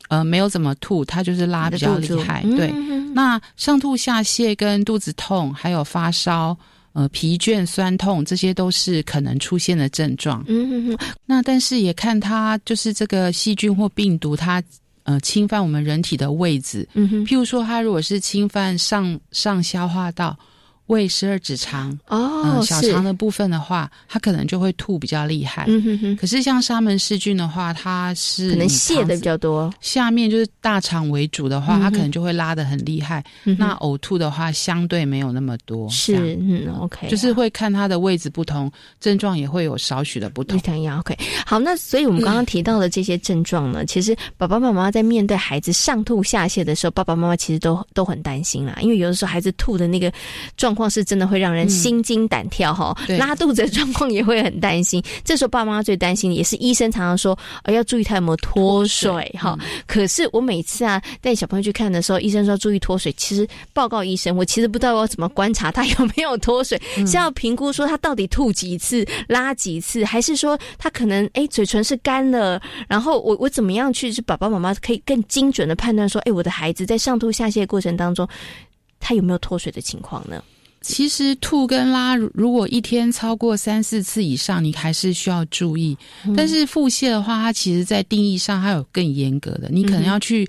[0.09, 2.43] 呃没有怎么吐，他就是拉比较厉害。
[2.57, 2.73] 对，
[3.15, 6.57] 那上吐下泻跟肚子痛，还有发烧、
[6.95, 10.43] 呃疲倦、酸痛，这些都是可能出现的症状。
[10.49, 11.15] 嗯哼哼。
[11.27, 14.63] 那但是也看他就是这个细菌或病毒，它
[15.05, 16.89] 呃侵犯我们人体的位置。
[16.95, 20.39] 嗯哼，譬如说，它如果是侵犯上上消化道。
[20.87, 25.65] 胃十二指肠哦，小肠的部分的话，它可能就会吐比较厉害。
[25.69, 26.17] 嗯哼哼。
[26.17, 29.73] 可是像沙门氏菌的话，它是可能泻的比较多。
[29.81, 33.25] 下面就是大肠为主的话，它可能就会拉的很厉害。
[33.59, 35.89] 那呕吐的话，相对没有那么多。
[35.89, 37.09] 是，嗯，OK。
[37.09, 40.61] 就是会看它的位置不同，症状也会有少许的不同。
[40.73, 41.17] 一样，OK。
[41.45, 50.11] 好，那所以我们刚刚提到的这些症状呢，其实爸爸妈妈在面对孩子上吐下泻的时候，爸爸妈妈其实都都很担心啦，因为有的时候孩子吐的那个
[50.57, 50.93] 状况。
[50.93, 55.03] 是真的会让人心惊胆跳哈，拉肚子的状况也会很担心。
[55.25, 59.59] 这时候爸妈最担心的，也是医生常常说，呃，要注意他有没有脱水哈。
[59.87, 63.11] 可是我每次啊带小朋友去看的时候，医生说注意脱水。
[63.17, 72.61] 其实报告医生，我其实不知道要怎么观察他有没有脱水，是要评估说他到底吐几次、拉几次，还是说他可能哎嘴唇是干了？
[72.87, 78.29] 然后我我怎么样去，是爸爸妈妈可以更精准的判断说，哎，我的孩子在上吐下泻过程当中，
[79.01, 80.43] 他有没有脱水的情况呢？
[80.83, 85.97] 其实吐跟拉，如果一天超过三四次以上，你还是需要注意。
[86.37, 90.49] 但是腹泻的话，它其实在定义上它有更严格的，你可能要去。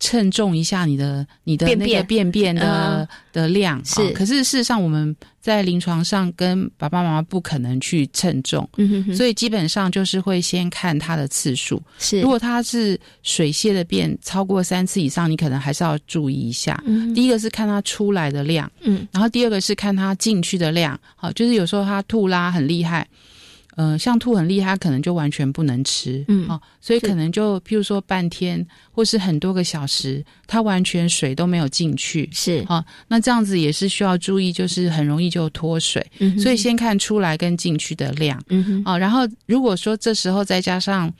[0.00, 8.68] 称重一下你的你的那个便便的的量是，可是事实上我们在临床上跟爸爸妈妈不可能去称重，
[9.14, 11.82] 所以基本上就是会先看它的次数。
[11.98, 16.82] 是，如果它是水泄的便超过三次以上，你可能还是要注意一下。
[17.14, 20.98] 第一个是看它出来的量，嗯，然后第二个是看它进去的量。
[21.16, 23.06] 好，就是有时候它吐拉很厉害。
[23.76, 41.12] 嗯，像吐很厉害，可能就完全不能吃，嗯，哦，所以可能就譬如说半天或是很多个小时，它完全水都没有进去，是，哦，那这样子也是需要注意，就是很容易就脱水，嗯，所以先看出来跟进去的量，嗯哼，哦，然后如果说这时候再加上，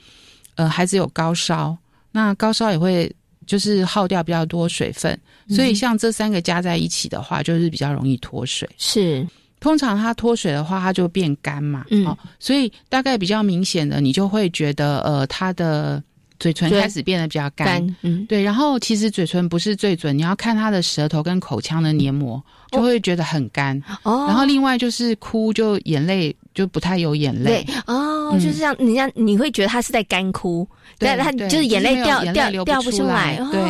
[0.55, 1.77] 呃，孩子有高烧，
[2.11, 3.13] 那高烧也会
[3.45, 9.27] 就是耗掉比较多水分，所以像这三个加在一起的话，就是比较容易脱水，是。
[9.65, 16.03] 通常它脱水的话，它就变干嘛，嗯，所以大概比较明显的，你就会觉得，呃，它的
[16.39, 18.43] 嘴唇开始变得比较干，嗯，对。
[18.43, 22.39] 然后其实嘴唇不是最准，你要看它的舌头跟口腔的黏膜，
[22.75, 23.81] 就会觉得很干。
[24.03, 24.25] 哦。
[24.27, 27.65] 然后另外就是哭，就眼泪就不太有眼泪。
[27.87, 30.67] 哦，就是这样，人家你会觉得他是在干哭，
[30.99, 33.37] 对，他就是眼泪掉掉掉不出来。
[33.51, 33.61] 对。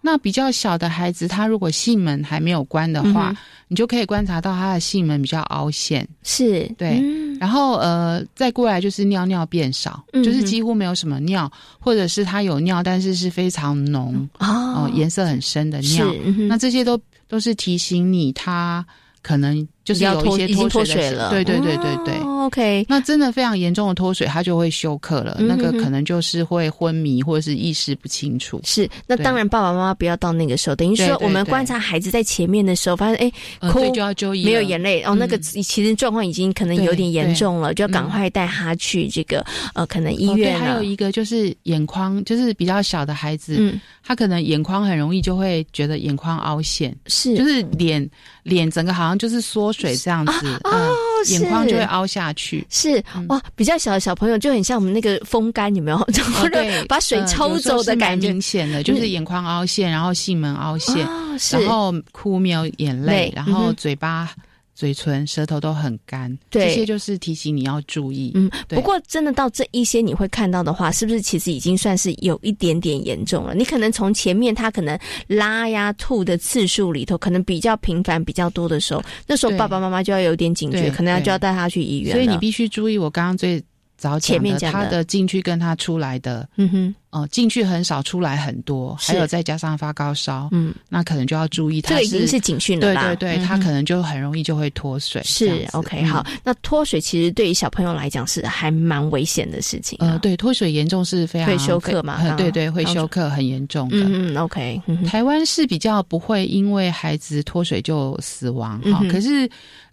[0.00, 3.36] 那比较小的孩子，他如果性门还没有关的话。
[3.68, 7.02] 你就可以观察到他的性门比较凹陷，是对，
[7.40, 16.06] 然后呃，再过来就是尿尿变少，就是几乎没有什么尿，或者是他有尿，但是是非常浓哦，颜色很深的尿，
[16.48, 16.96] 那这些都
[17.28, 18.86] 都是提醒你他。
[19.26, 22.14] 可能就是有一些脱水了，对对对对对。
[22.46, 25.36] OK，那真的非常严重的脱水，他就会休克了。
[25.40, 28.60] 那个可能就是会昏迷或者是意识不清楚。
[28.64, 30.76] 是，那当然爸爸妈妈不要到那个时候。
[30.76, 39.44] 等于说，我们观察孩子在前面的时候，发现哎，哭就要就医，没有眼泪哦，那个其实状况已经可能有点严重了，就要赶快带他去这个
[39.74, 40.58] 呃，可能医院。
[40.58, 48.08] 还有一个就是眼眶，就是比较小的孩子，嗯，他可能眼眶很容易就会觉得眼眶凹陷，是，就是脸
[48.42, 49.16] 脸整个好像。
[49.16, 50.94] 就是缩水这样子，哦，
[51.28, 52.66] 眼眶就会凹下去。
[52.70, 55.98] 是哇，比较小的小朋友就很像我们那个风干，有没有？
[56.50, 58.28] 对，把水抽走的感觉。
[58.28, 61.06] 明显的就是眼眶凹陷，然后囟门凹陷，
[61.50, 64.30] 然后哭没有眼泪，然后嘴巴。
[64.76, 68.30] 嘴唇、舌头都很干，这些就是提醒你要注意。
[68.34, 73.54] 嗯，不过真的到这一些你会看到的话，是不是其实已经算是有一点点严重了？
[73.54, 74.96] 你可能从前面他可能
[75.26, 82.12] 拉呀、吐的次数里头，可能比较频繁、比较多的时候，那时候爸爸妈妈就要有点警觉，可能要就要带他去医院。
[82.12, 83.64] 所以你必须注意我刚刚最
[83.96, 95.22] 早讲的，他的进去跟他出来的，嗯哼，哦，进去很少，出来很多，还有再加上发高烧，嗯，那可能就要注意，这个已经是警讯了对对对，他可能就很容易就会脱水。
[95.24, 99.98] 是 OK，好，那脱水其实对于小朋友来讲是还蛮危险的事情。
[100.00, 102.36] 呃，对，脱水严重是非常会休克嘛？
[102.36, 103.96] 对对，会休克，很严重的。
[103.98, 109.48] 嗯 OK，台湾是比较不会因为孩子脱水就死亡哈，可是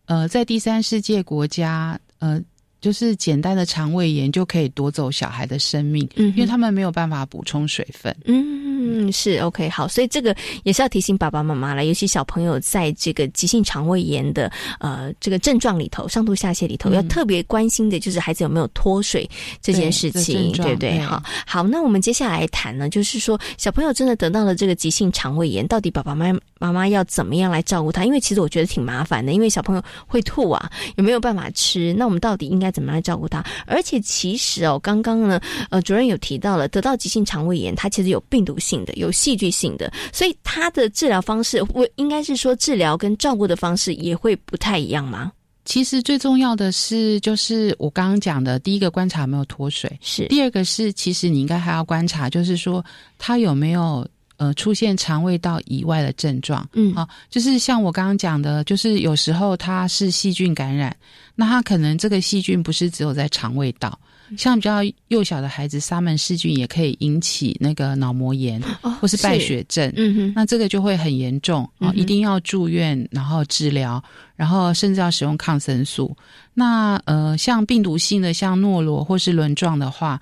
[0.07, 2.41] 呃，在第三世界国家，呃。
[2.83, 8.13] 就是简单的肠胃炎就可以夺走小孩的生命，嗯，因为他们没有办法补充水分。
[8.25, 19.29] 嗯，是 OK 好，所以这个也是要提醒爸爸妈妈了，尤其小朋友在这个急性肠胃炎的呃这个症状里头，上吐下泻里头，要特别关心的就是孩子有没有脱水
[19.61, 20.99] 这件事情，对不对？
[20.99, 28.03] 好，好，那我们接下来谈呢，就是说小朋友真的得到了这个急性肠胃炎，到底爸爸妈妈妈要怎么样来照顾他？
[28.03, 31.93] 因为其实我觉得挺麻烦的，因为小朋友会吐啊，也没有办法吃？
[31.97, 32.72] 那我们到底应该？
[32.73, 33.41] 怎么来照顾他？
[33.65, 45.31] 而且其实哦，刚刚呢，呃，主任有提到了，得到急性肠胃炎，它其实有病毒性的，有戏剧性的，所以它的治疗方式，我应该是说治疗跟照顾的方式也会不太一样吗？
[45.63, 52.83] 其实最重要的是，就是我刚刚讲的，第一个观察有没有脱水，是第二个是，其实你应该还要观察，就是说
[53.17, 54.05] 他有没有。
[54.43, 60.93] 呃，出现肠胃道以外的症状，嗯，好，就是像我刚刚讲的，就是有时候它是细菌感染，
[61.33, 63.97] 那它可能这个细菌不是只有在肠胃道，
[64.37, 68.61] 像比较幼小的孩子，沙门氏菌也可以引起那个脑膜炎，
[68.99, 74.03] 或是败血症，嗯哼，那这个就会很严重啊，一定要住院，然后治疗，
[74.35, 76.13] 然后甚至要使用抗生素。
[76.53, 80.19] 那呃，像病毒性的，像诺罗或是轮状的话。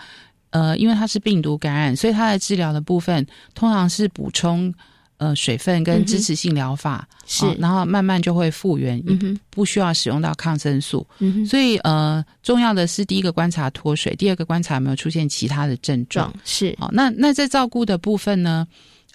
[0.51, 3.25] 呃，因为它是病毒感染，所以它的治疗的部分
[3.55, 4.73] 通常是补充
[5.17, 11.05] 呃水分跟支持性疗法，是，然后慢慢就会复原，嗯不需要使用到抗生素。
[11.19, 16.33] 嗯所以呃，重要的是第一个观察脱水，第二个观察有没有出现其他的症状。
[16.43, 18.67] 是，好，那那在照顾的部分呢，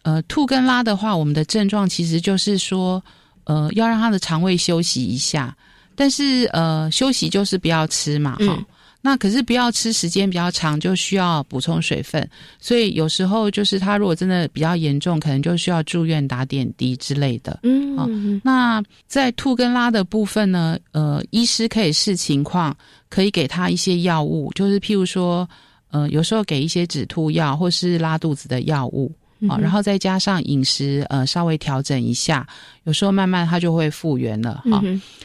[0.03, 3.03] 呃，吐跟拉的话，我们的症状其实就是说，
[3.45, 5.55] 呃，要让他的肠胃休息一下，
[5.95, 8.64] 但是呃，休息就是不要吃嘛，哈。
[9.07, 12.28] 那可是不要吃时间比较长，就需要补充水分，
[12.59, 17.61] 所以有时候就是他如果真的比较严重，可能就需要住院打点滴之类的。
[17.62, 18.04] 嗯，啊，
[18.42, 22.76] 那在吐跟拉的部分呢，呃，医师可以视情况，
[23.09, 25.48] 可以给他一些药物，就是譬如说，
[25.92, 29.12] 呃，有时候给一些止吐药或是拉肚子的药物。
[29.49, 32.47] 啊，然后再加上饮食，呃，稍微调整一下，
[32.84, 34.62] 有时候慢慢它就会复原了。
[34.70, 34.82] 哈，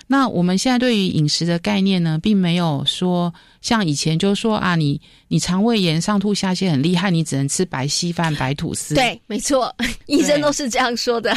[0.07, 8.95] 那我们现在对于饮食的概念呢，并没有说像以前就说啊，你你肠胃炎上吐下泻很厉害，你只能吃白稀饭、白吐司。
[8.95, 9.73] 对，没错，
[10.07, 11.35] 医生都是这样说的。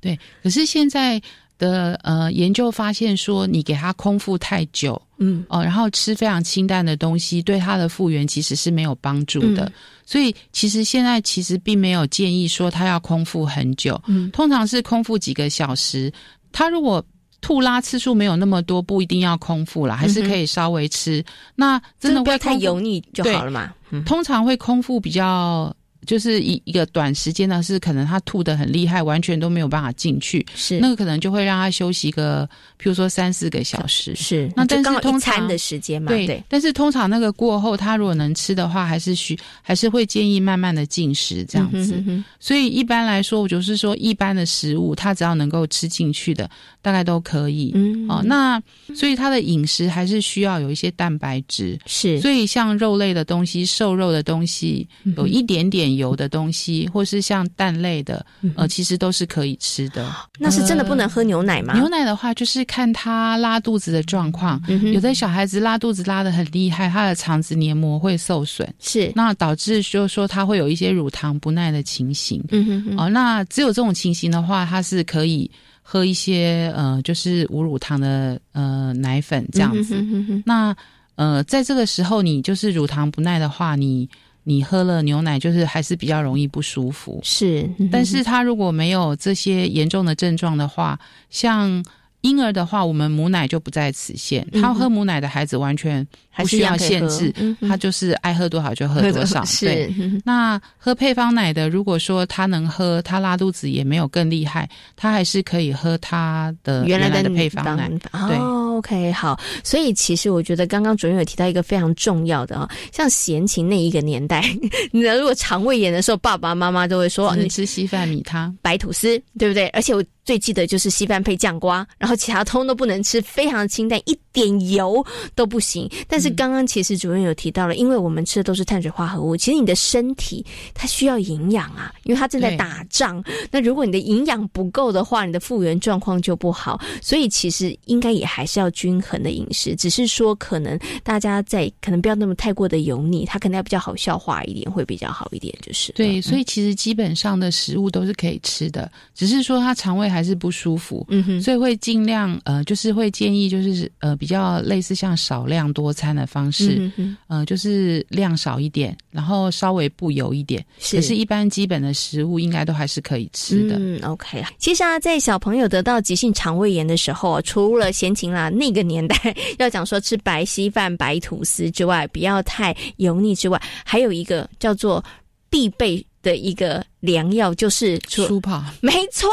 [0.00, 1.20] 对，可是现在。
[1.56, 9.70] 的呃研究发现说，你给他空腹太久，嗯哦，然后吃非常清淡的东西，对他的复原其实是没有帮助的。
[10.06, 16.12] 所以其实现在其实并没有建议说他要空腹很久，嗯，通常是空腹几个小时。
[16.52, 17.04] 他如果
[17.40, 21.24] 吐拉次数没有那么多，不一定要空腹了，还是可以稍微吃。
[21.54, 23.72] 那真的不要太油腻就好了嘛。
[24.06, 25.74] 通常会空腹比较。
[26.04, 30.78] 就是一一个短时间呢，是可能他吐的很厉害，完全都没有办法进去，是。
[30.78, 32.46] 那个可能就会让他休息个，
[32.78, 34.50] 譬如说三四个小时，是。
[34.54, 42.02] 那但是通常的时间嘛，对，但是通常那个过后，他如果能吃的话，还是需还是会建议慢慢的进食这样子。
[42.38, 46.48] 所以一般来说，我就是说一般的食物，他只要能够吃进去的，
[46.84, 47.72] 大概都可以。
[47.74, 48.62] 嗯，哦，那
[48.94, 55.94] 所以他的饮食还是需要有一些蛋白质，是，所以像肉类的东西、瘦肉的东西，有一点点。
[55.94, 58.26] 油的东西，或是像蛋类的，
[58.56, 60.12] 呃，其实都是可以吃的。
[60.40, 61.72] 那是真的不能喝牛奶吗？
[61.74, 64.60] 牛奶的话，就是看他拉肚子的状况。
[64.92, 72.42] 有的小孩子拉肚子拉的很厉害，他的肠子黏膜会受损，是那导致就是说他会有一些乳糖不耐的情形。
[72.50, 75.48] 嗯哼，哦，那只有这种情形的话，他是可以
[75.94, 80.04] 喝一些呃，就是无乳糖的呃奶粉这样子。
[80.44, 80.76] 那
[81.14, 84.08] 呃，在这个时候，你就是乳糖不耐的话，你。
[84.46, 87.18] 你喝了牛奶，就是还是比较容易不舒服。
[87.22, 90.98] 是，但是他如果没有这些严重的症状的话，
[91.30, 91.82] 像。
[92.24, 94.46] 婴儿的话，我们母奶就不在此限。
[94.50, 96.06] 他喝母奶的孩子完全
[96.36, 97.30] 不需要限制，
[97.68, 99.44] 他就是爱喝多少就喝多少。
[99.44, 99.92] 是。
[100.24, 104.66] 那喝配方奶的，如果说他能喝，他拉肚子也没有更厉害，
[104.96, 107.90] 他还是可以喝他的原来的配方奶。
[107.90, 108.38] 对
[108.76, 109.38] ，OK，好。
[109.62, 114.42] 所以其实我觉得刚刚主任有提到一个非常重要的啊，像闲情那一个年代，
[114.92, 119.68] 你如果肠胃炎的时候，爸爸妈妈都会说你吃稀饭米汤、白吐司，对不对？
[119.68, 125.04] 而且我最记得就是稀饭配酱瓜，然后其他通都不能吃，非常清淡，一点油
[125.34, 125.90] 都不行。
[126.08, 133.22] 但是刚刚其实主任有提到了，因为我们吃的都是碳水化合物，其实你的身体它需要营养啊，因为它正在打仗。
[133.50, 136.80] 那如果你的营养不够的话，你的复原状况就不好。
[137.02, 145.52] 所以其实应该也还是要均衡的饮食，只是说可能大家在可能不要那么太过的油腻，它可能要比较好消化一点，会比较好一点。
[145.60, 150.04] 就是对，所以其实基本上的食物都是可以吃的，只是说他肠胃。
[150.14, 163.76] 还是不舒服，嗯哼，所以会尽量呃，就是会建议就是呃，比较类似像少量多餐的方式，嗯呃，就是量少一点，然后稍微不油一点，可是一般基本的食物应该都还是可以吃的。
[163.76, 164.44] 嗯，OK。
[164.58, 169.16] 其实啊，在小朋友得到急性肠胃炎的时候，除了闲情啦，那个年代
[169.58, 175.04] 要讲说吃白稀饭、白吐司之外，不要太油腻之外，还有一个叫做
[175.50, 176.04] 必备。
[176.24, 179.28] 的一个良药就是舒跑， 没错。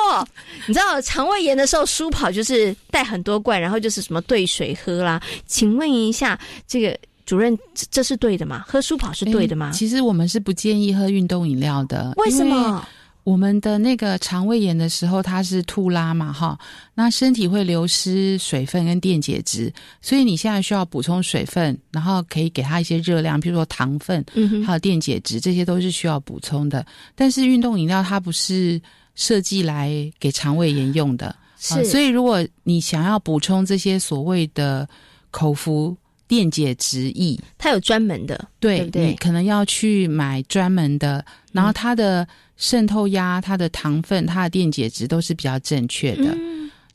[0.68, 5.22] 你知道肠胃炎的时候，舒跑就是带很多罐，然后就是什么兑水喝啦。
[5.46, 6.94] 请问一下，这个
[7.26, 7.58] 主任，
[7.90, 8.66] 这是对的吗？
[8.68, 9.72] 喝舒跑是对的吗？
[9.74, 12.86] 其实我们是不建议喝运动饮料的，为什么？
[13.24, 16.58] 我们的那个肠胃炎的时候，它是吐拉嘛，哈，
[16.96, 26.86] 那身体会流失水分跟电解质，所以你现在需要补充水分，然后可以给它一些热量，比如说糖分，嗯，还有电解质，这些都是需要补充的。
[27.16, 28.82] 但是运动饮料它不是
[29.14, 34.90] 设计来给肠胃炎用的，是，所以如果你想要补充这些所谓的
[35.30, 35.96] 口服
[36.32, 39.08] 电解质液，它有专门的，对对？
[39.08, 42.26] 你可能要去买专门的，然后它的。
[42.58, 46.38] 渗透压、它的糖分、它的电解质都是比较正确的。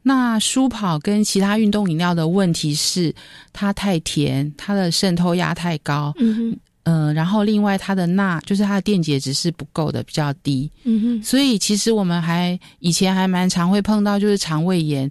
[0.01, 3.13] 那舒跑跟其他运动饮料的问题是，
[3.53, 6.15] 它太甜，它的渗透压太高。
[6.21, 10.71] 嗯嗯，然后另外它的钠，就是它的电解质是不够的，比较低。
[10.85, 15.11] 嗯哼，所以其实我们还以前还蛮常会碰到，就是肠胃炎。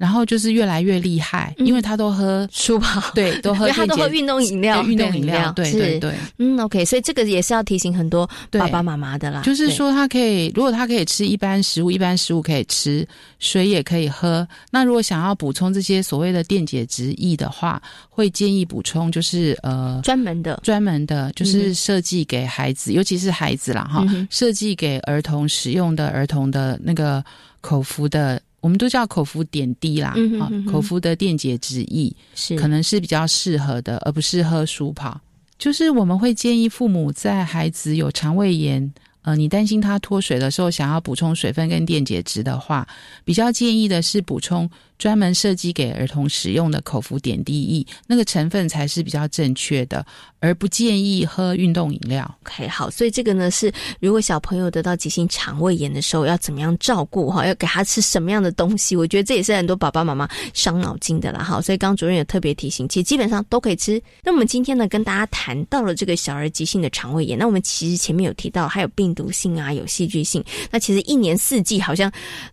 [0.00, 9.42] 然后就是越来越厉害，因为他都喝舒跑， 对，都喝，他都喝运动饮料，运动饮料，对对对，嗯，OK，所以这个也是要提醒很多爸爸妈妈的啦。
[9.42, 13.06] 就是说，他可以，如果他可以吃一般食物，一般食物可以吃，
[13.40, 14.48] 水也可以喝。
[14.70, 27.22] 那如果想要补充这些所谓的电解质液的话，会建议补充就是呃专门的，专门的，就是设计给孩子，尤其是孩子啦哈，设计给儿童使用的儿童的那个
[27.60, 28.40] 口服的。
[28.60, 35.20] 我们都叫口服点滴啦，啊，口服的电解质液是可能是比较适合的，而不是喝舒跑。
[35.58, 38.92] 就是我们会建议父母在孩子有肠胃炎，
[39.22, 42.86] 呃，你担心他脱水的时候，想要补充水分跟电解质的话，
[43.24, 44.70] 比较建议的是补充。
[45.00, 50.04] 专门设计给儿童使用的口服点滴液，那个成分才是比较正确的，
[50.40, 52.38] 而不建议喝运动饮料。
[52.44, 57.46] OK，好，所以这个呢是，如果小朋友得到急性肠胃炎的时候，要怎么样照顾哈？
[57.46, 58.94] 要给他吃什么样的东西？
[58.94, 61.42] 我觉得这也是很多爸爸妈妈伤脑筋的啦。
[61.42, 63.98] 哈，所以刚主任也特别提醒，其实基本上都可以吃。
[64.22, 70.44] 那我们今天呢，跟大家谈到了这个小儿急性的肠胃炎，那我们其实前面有提到，还有病毒性啊，有细菌性。
[70.70, 72.12] 那其实一年四季好像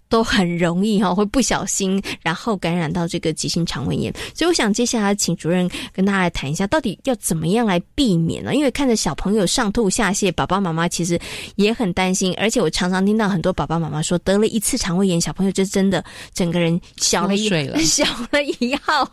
[0.10, 8.56] 都很容易哈，会不小心然后感染到这个急性肠胃炎，所以我想接下来请主任跟大家来谈一下，到底要怎么样来避免呢？
[8.56, 11.20] 因为看着小朋友上吐下泻，爸爸妈妈其实
[11.56, 16.04] 也很担心，而且我常常听到很多爸爸妈妈说，得了一次肠胃炎，小朋友就真的
[16.34, 17.50] 整个人小了一
[17.84, 19.10] 小了一号，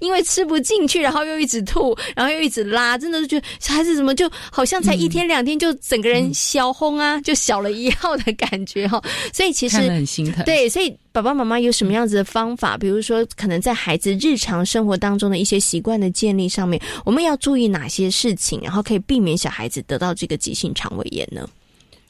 [0.00, 9.02] 因为吃不进去，然后又一直吐，然后又一直拉，真的是觉得小孩子怎么就好像才一天两天就整个人小轰啊，就小了一号的感觉哈。
[9.32, 10.96] 所以其实很心疼，对，所以。
[11.14, 12.76] 爸爸妈妈有什么样子的方法？
[12.76, 21.48] 比如说，可能在孩子日常生活当中的一些习惯的建立上面，我们要注意哪些事情，然后可以避免小孩子得到这个急性肠胃炎呢？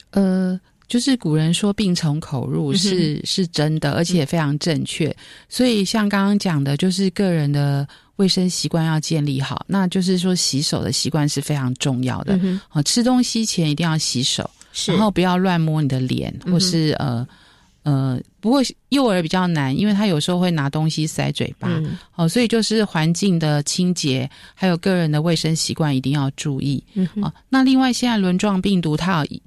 [0.09, 5.15] 呃，就是古人说“病从口入”是是真的，而且非常正确。
[5.47, 12.39] 所以像刚刚讲的，就是个人的卫生习惯要建立好，那就是说洗手的习惯是非常重要的。
[12.69, 14.49] 啊，吃东西前一定要洗手，
[14.87, 17.23] 然后不要乱摸你的脸，或是呃。
[17.85, 21.69] 呃，不过幼儿比较难，因为他有时候会拿东西塞嘴巴，
[22.15, 26.83] 哦，所以就是环境的清洁，还有个人的卫生习惯一定要注意。
[27.21, 29.39] 哦，那另外现在轮状病毒它有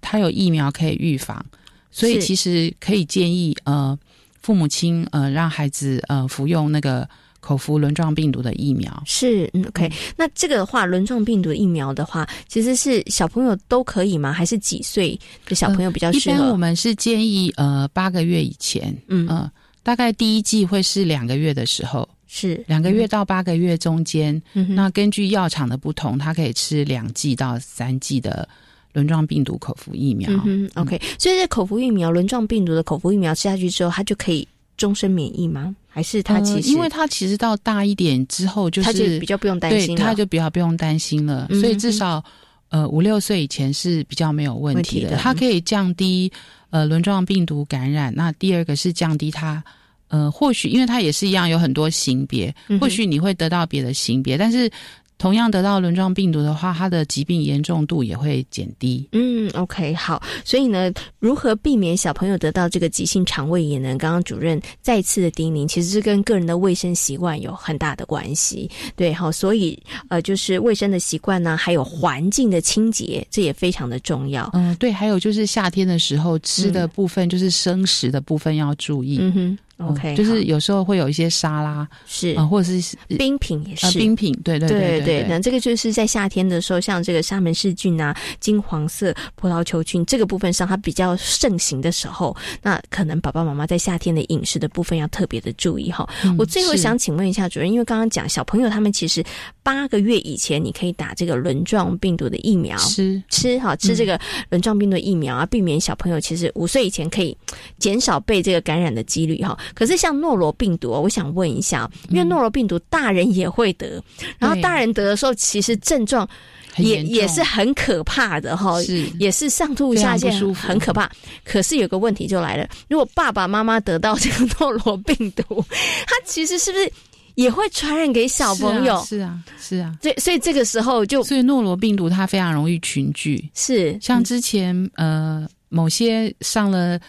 [0.00, 1.44] 它有疫苗可以预防，
[1.90, 3.96] 所以其实可以建议呃
[4.40, 7.08] 父母亲呃让孩子呃服用那个。
[7.44, 9.02] 口服轮状病毒的疫苗。
[9.04, 14.32] 是嗯 OK，那这个的话，轮状病毒疫苗的话，其实是小朋友都可以吗？
[14.32, 16.36] 还是几岁的小朋友比较适合？
[16.36, 19.28] 一般我们是建议呃八个月以前，嗯。
[19.30, 19.50] 嗯，
[19.82, 22.64] 大概第一季会是两个月的时候，是。
[22.66, 24.40] 两个月到八个月中间。
[24.54, 28.48] 嗯那根据药厂的不同，它可以吃两剂到三剂的
[28.94, 30.30] 轮状病毒口服疫苗。
[30.46, 34.46] 嗯 OK，所以这口服疫苗，轮状病毒的口服疫苗吃下去之后，它就可以
[34.76, 35.74] 终身免疫吗？
[35.88, 41.48] 还是他其实，因为他其实到大一点之后，就是比较不用担心，他就比较不用担心了。
[41.60, 42.22] 所以至少
[42.68, 45.16] 呃五六岁以前是比较没有问题的。
[45.16, 46.32] 它可以降低
[46.70, 48.12] 呃轮状病毒感染。
[48.14, 49.62] 那第二个是降低它
[50.08, 54.70] 呃或许因为它也是一样有很多型别，或许你会得到别的型别，但是。
[55.16, 59.08] 同样得到轮状病毒的话，它的疾病严重度也会减低。
[59.12, 60.22] 嗯，OK，好。
[60.44, 63.96] 所以呢，如何避免小朋友得到这个急性肠胃炎呢？
[63.96, 68.70] 刚刚主任再次的叮咛，其实是跟个人的卫生习惯有很大的关系。
[68.96, 74.50] 对，好，所以呃，就是卫生的习惯呢，还有环境的清洁，这也非常的重要。
[74.52, 79.18] 嗯，对，还有就是夏天的时候吃的部分，就是生食的部分要注意。
[79.20, 79.58] 嗯哼。
[79.78, 85.26] OK，就是有时候会有一些沙拉，是啊，或者是冰品也是冰品，对对对对。
[85.28, 96.08] 那这个就是在夏天的时候，像这个沙门氏菌啊、金黄色葡萄球菌这个部分上，它比较盛行的时候，那可能爸爸妈妈在夏天的饮食的部分要特别的注意哈。
[96.38, 99.24] 我最后想请问一下主任，因为刚刚讲小朋友他们其实
[99.64, 104.20] 八个月以前你可以打这个轮状病毒的疫苗，吃吃哈吃这个
[104.50, 107.36] 轮状病毒疫苗啊，避免小朋友其实五岁以前可以
[107.78, 109.58] 减少被这个感染的几率哈。
[109.74, 114.02] 可是像诺罗病毒，我想问一下，因为诺罗病毒大人也会得，
[114.38, 116.28] 然后大人得的时候，其实症状
[116.76, 121.10] 也也是很可怕的哈，是也是上吐下泻，很可怕。
[121.44, 125.64] 可是有个问题就来了，如果爸爸妈妈得到这个诺罗病毒，
[126.06, 126.92] 他其实是不是
[127.36, 129.02] 也会传染给小朋友？
[129.06, 129.96] 是啊，是啊。
[130.02, 137.00] 所以所以这个时候就，所以诺罗病毒它非常容易群聚，是像之前呃某些上了。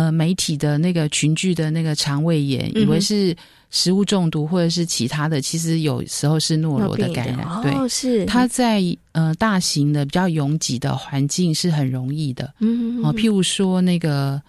[0.00, 3.36] 呃，媒体的那个群聚的那个肠胃炎，以为是
[3.68, 7.46] 食物中毒或者是其他的，其实有时候是诺罗的感染。
[7.62, 8.82] 对，是它在
[9.12, 12.50] 呃大型的比较拥挤的环境是很容易的。
[12.60, 14.40] 嗯，哦，譬如说那个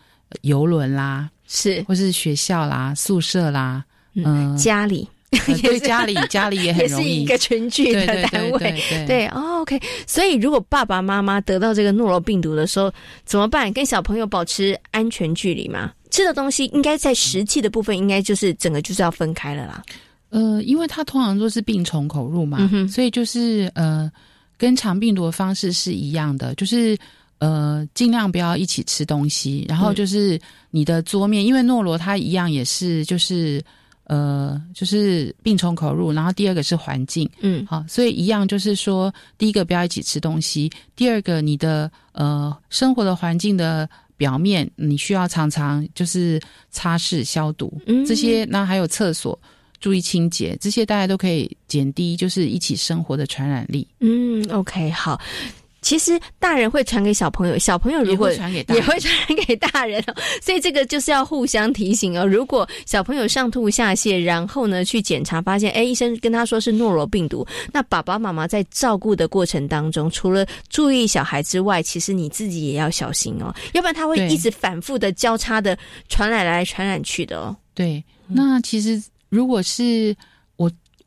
[0.44, 3.84] 游轮啦，是或是学校啦、宿舍啦，
[4.16, 5.06] 嗯，家里。
[5.64, 8.60] 对家里，家里也很容易，也是一个群聚的单位。
[9.08, 9.80] 对， OK。
[10.06, 12.92] 所以，如果爸爸妈妈得到这个诺罗病毒的时候，
[13.26, 13.72] 怎么办？
[13.72, 15.94] 跟小朋友保持安全距离吗？
[16.10, 19.82] 吃的东西应该在食气的部分，应该就是整个就是要分开了啦。
[20.32, 24.12] 呃，因为它通常都是病从口入嘛，所以就是呃，
[24.58, 26.98] 跟肠病毒的方式是一样的，就是
[27.40, 29.66] 呃，尽量不要一起吃东西。
[29.70, 30.38] 然后就是
[30.72, 33.64] 你的桌面，因为诺罗它一样也是就是。
[34.12, 46.38] 呃，就是病从口入，然后第二个是环境，嗯，好，所以一样就是说，第一个不要一起吃东西，第二个你的呃生活的环境的表面，你需要常常就是
[46.72, 49.40] 擦拭消毒，嗯这些，那还有厕所
[49.80, 53.88] 注意清洁，这些大家都可以减低就是一起生活的传染力。
[54.02, 55.18] 嗯，OK，好。
[55.82, 60.04] 其实大人会传给小朋友，小朋友如果也会传给大人，
[60.42, 62.24] 所以这个就是要互相提醒哦。
[62.26, 75.78] 如果小朋友上吐下泻，然后呢去检查发现，哎，医生跟他说是诺罗病毒，那爸爸妈妈在照顾的过程当中，除了注意小孩之外，其实你自己也要小心哦，要不然他会一直反复的交叉的
[76.08, 77.56] 传染来传染去的哦。
[77.74, 80.16] 对，那其实如果是。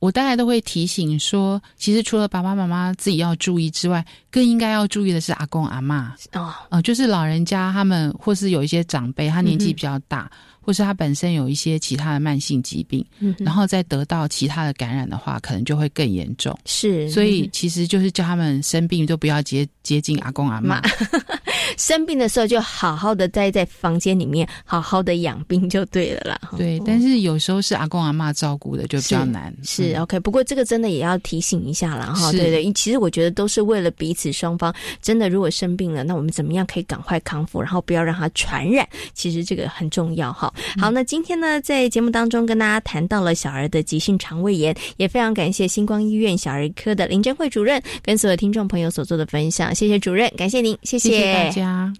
[0.04, 10.30] 我大概都会提醒说，其实除了爸爸妈妈自己要注意之外，更应该要注意的是阿公阿妈哦，呃，就是老人家他们，或是有一些长辈，他年纪比较大，
[10.64, 16.56] 或是他本身有一些其他的慢性疾病，嗯然后再得到其他的感染的话，可能就会更严重。
[16.64, 20.80] 是，所以其实就是叫他们生病都不要接接近阿公阿妈。
[21.76, 26.40] 生病的时候就好好的待在房间里面，好好的养病就对了啦。
[26.56, 29.54] 对，但是有时候是阿公阿妈照顾的就比较难。
[29.62, 32.30] 是 OK，不过这个真的也要提醒一下啦哈。
[32.32, 34.72] 对对，其实我觉得都是为了彼此双方。
[35.02, 38.86] 真的，如果生病了，那我们怎么样可以赶快康复，然后不要让它传染？
[39.12, 40.52] 其实这个很重要哈。
[40.78, 49.74] 好，那今天呢，在节目当中跟大家谈到了小儿的急性肠胃炎，也非常感谢星光医院小儿科的林珍慧主任跟所有听众朋友所做的分享。
[49.74, 51.50] 谢谢主任，感谢您，谢谢大。
[51.50, 51.92] 家。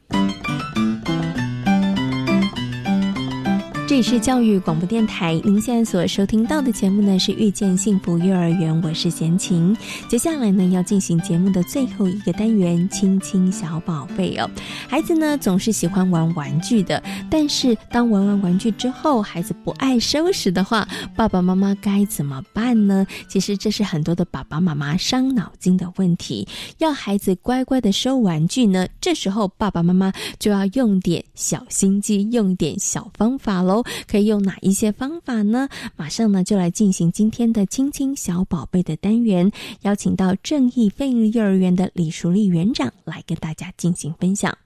[3.95, 9.73] 这里是教育广播电台，您现在所收听到的节目呢是《遇见幸福幼儿园》，我是贤琴。
[10.09, 14.51] 接下来呢要进行节目的最后一个单元——亲亲小宝贝哦。
[14.89, 23.07] 孩子呢总是喜欢玩玩具的，但是当玩完玩具之后，孩子不爱收拾的话，爸爸妈妈该怎么办呢？
[23.29, 26.49] 其实这是很多的爸爸妈妈伤脑筋的问题。
[26.79, 33.84] 要孩子乖乖的收玩具呢，这时候爸爸妈妈就要用点小心机，用点小方法喽。
[34.11, 35.69] 可以用哪一些方法呢？
[35.97, 39.51] 马上呢就来进行今天的“亲亲小宝贝”的单元，
[39.83, 44.57] 邀请到正义非营利幼儿园的李淑丽园长来跟大家进行分享。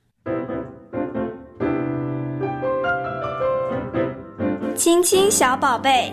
[4.74, 6.12] 亲亲小宝贝，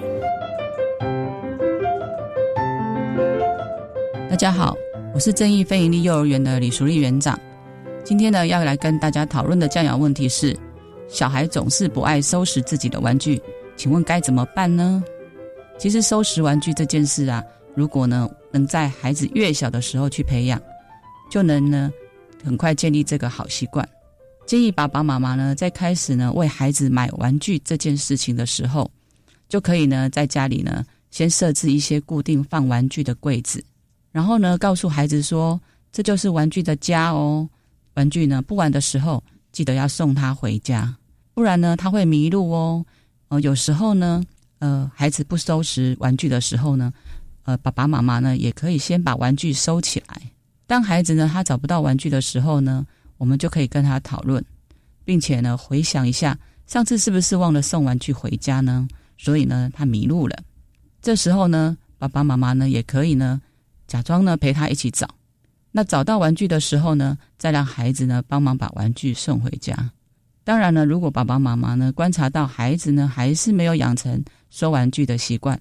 [4.27, 4.75] 大家好，
[5.13, 7.39] 我是正义非营利幼儿园的李淑丽园长。
[8.03, 10.57] 今天呢，要来跟大家讨论的教养问题是：
[11.15, 13.41] 小孩总是不爱收拾自己的玩具，
[13.77, 15.01] 请问该怎么办呢？
[15.79, 17.41] 其实收拾玩具这件事啊，
[17.73, 20.61] 如果呢能在孩子越小的时候去培养，
[21.31, 21.89] 就能呢
[22.43, 23.87] 很快建立这个好习惯。
[24.45, 28.91] 建议爸爸妈妈呢在开始呢为孩子买玩具这件事情的时候，
[29.47, 33.63] 就可以呢在家里呢先设置一些固定放玩具的柜子，
[34.11, 35.57] 然后呢告诉孩子说
[35.93, 37.47] 这就是玩具的家哦。
[37.93, 40.93] 玩具呢不玩的时候，记得要送他回家，
[41.35, 42.83] 不然呢他会迷路哦。
[43.27, 44.23] 呃，有时候呢，
[44.59, 46.93] 呃，孩子不收拾玩具的时候呢，
[47.43, 50.21] 呃，爸爸妈妈呢也可以先把玩具收起来。
[50.65, 52.85] 当孩子呢他找不到玩具的时候呢，
[53.17, 54.43] 我们就可以跟他讨论，
[55.03, 58.87] 并且呢回想一下上次是不是忘了送玩具回家呢？
[59.17, 60.37] 所以呢他迷路了。
[61.01, 63.41] 这时候呢，爸爸妈妈呢也可以呢
[63.87, 65.07] 假装呢陪他一起找。
[65.71, 69.91] 那找到玩具的时候呢，再让孩子呢帮忙把玩具送回家。
[70.45, 75.59] 当然呢，如果爸爸妈妈呢观察到孩子呢还是没有养成收玩具的习惯，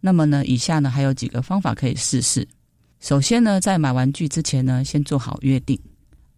[0.00, 2.46] 那么呢，以下呢还有几个方法可以试试。
[3.00, 5.76] 首先呢，在买玩具之前呢，先做好约定。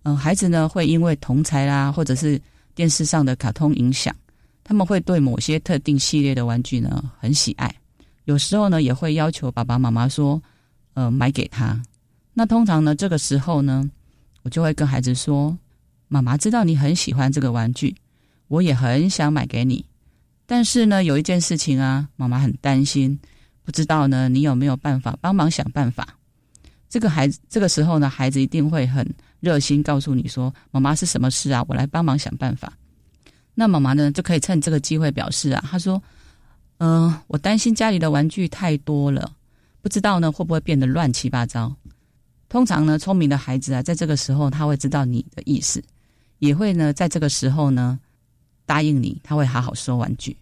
[0.05, 2.41] 嗯，孩子呢会因为同才啦，或者是
[2.75, 4.15] 电视上的卡通影响，
[4.65, 7.73] 他们会对某些特定系列的玩具呢很喜爱。
[8.25, 10.43] 有时候呢，也会要求爸爸妈妈说，
[10.95, 11.81] 呃，买给他。
[12.33, 13.89] 那通常呢，这个时候呢，
[14.43, 15.57] 我就会跟孩子说
[16.09, 17.95] ：“妈妈知道你很喜欢这个玩具，
[18.49, 19.85] 我也很想买给你。
[20.47, 23.19] 但是呢，有一件事情啊，妈妈很担心，
[23.65, 26.07] 不知道呢，你有没有办法帮忙想办法？”
[26.89, 29.05] 这个孩子这个时候呢，孩子一定会很
[29.41, 31.65] 热心告诉你说：“妈妈是什么事啊？
[31.69, 32.73] 我来帮忙想办法。”
[33.59, 36.01] 那妈妈呢，就可以趁这个机会表示啊，他说
[36.79, 39.33] ：“嗯，我担心家里的玩具太多了，
[39.83, 41.75] 不知道呢会不会变得乱七八糟。”
[42.49, 45.83] 通常呢，聪明的孩子啊，在这个时候他会知道你的意思，
[46.39, 47.99] 也会呢在这个时候呢
[48.65, 50.37] 答应你，他会好好收玩具。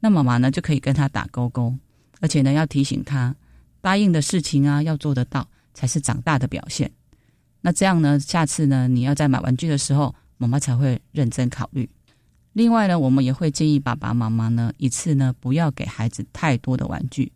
[0.00, 1.74] 那妈妈呢就可以跟他打勾勾，
[2.20, 3.34] 而且呢要提醒他，
[3.80, 6.90] 答应的事情啊要做得到，才是长大的表现。
[7.60, 11.88] 那这样呢，下次呢你要在买玩具的时候，妈妈才会认真考虑。
[12.52, 17.32] 另外呢，我们也会建议爸爸妈妈呢一次呢不要给孩子太多的玩具。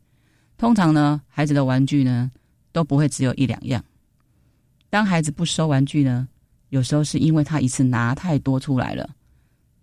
[0.57, 2.31] 通常呢，孩子的玩具呢。
[2.70, 3.83] 都不会只有一两样。
[4.89, 6.29] 当孩子不收玩具呢，
[6.71, 9.09] 有时候是因为他一次拿太多出来了，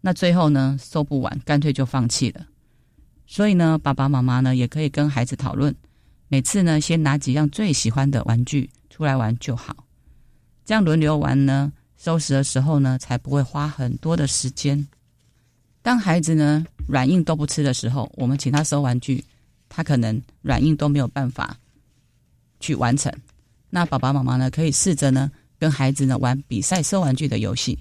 [0.02, 2.46] 那最后呢收不完，干脆就放弃了。
[3.28, 5.76] 所以呢，爸爸妈妈呢也可以跟孩子讨论，
[6.28, 9.86] 每次呢先拿几样最喜欢的玩具出来玩就好，
[10.64, 14.88] 这样轮流玩呢，收拾的时候呢才不会花很多的时间。
[15.82, 19.24] 当孩子呢软硬都不吃的时候，我们请他收玩具，
[19.70, 21.58] 他可能软硬都没有办法。
[22.62, 23.12] 去完成，
[23.70, 24.50] 那爸爸妈妈呢？
[24.50, 25.30] 可以试着呢，
[25.60, 27.78] 跟孩子呢玩比赛收玩具的游戏。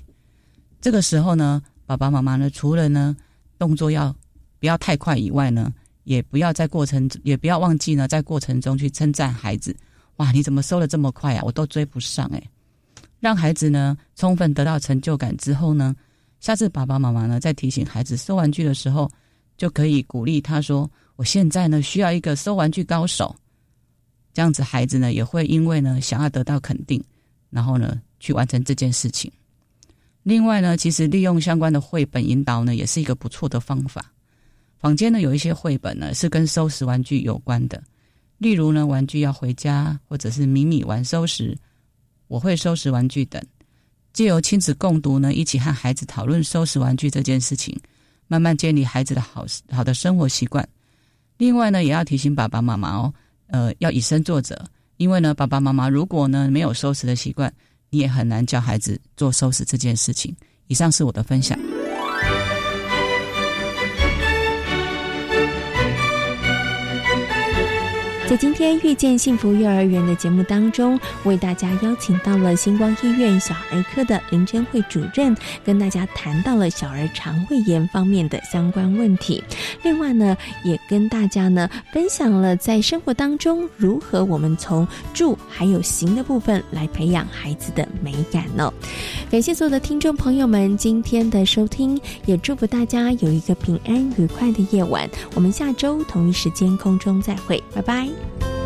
[0.81, 3.16] 这个时候呢，爸爸妈妈呢，除了呢
[3.59, 4.14] 动作要
[4.59, 5.72] 不要太快以外呢，
[6.05, 9.75] 也不要在过程，也不要忘记呢，在过程中去称赞孩子。
[10.16, 11.43] 哇，你怎么收的这么快啊？
[11.45, 12.43] 我都追不上哎！
[13.18, 15.97] 让孩子呢充分得到成就感之后呢，
[16.41, 19.11] 下次爸爸妈妈呢在提醒孩子收玩具的时候，
[19.57, 23.35] 就可以鼓励他说：“我现在呢需要一个收玩具高手。”
[24.35, 27.03] 这样子，孩子呢也会因为呢想要得到肯定，
[27.55, 29.31] 然后呢去完成这件事情。
[30.25, 34.05] 另外呢，其实利用相关的绘本引导呢，也是一个不错的方法。
[34.79, 37.81] 坊间呢有一些绘本呢是跟收拾玩具有关的，
[38.39, 41.57] 例如呢玩具要回家，或者是米米玩收拾，
[42.27, 43.41] 我会收拾玩具等。
[44.13, 47.79] 借由亲子共读呢，一起和孩子讨论收拾玩具这件事情，
[48.27, 50.69] 慢慢建立孩子的好好的生活习惯。
[51.37, 53.15] 另外呢，也要提醒爸爸妈妈哦。
[53.49, 54.57] 呃，要以身作则，
[54.97, 57.53] 因为呢，爸爸妈妈如果呢没有收拾的习惯，
[57.91, 60.35] 你也很难教孩子做收拾这件事情。
[60.67, 61.59] 以上是我的分享。
[68.27, 79.45] 在今天遇见幸福幼儿园的节目当中，为大家邀请到了星光医院小儿科的林真慧主任，跟大家谈到了小儿肠胃炎方面的相关问题。
[79.83, 88.72] 另外呢，也跟大家呢分享了在生活当中如何我们从住还有行的部分来培养孩子的美感呢。
[89.31, 95.09] 感谢所有的听众朋友们今天的收听，也祝福大家有一个平安愉快的夜晚。
[95.35, 98.64] 我们下周同一时间空中再会，拜拜嗯。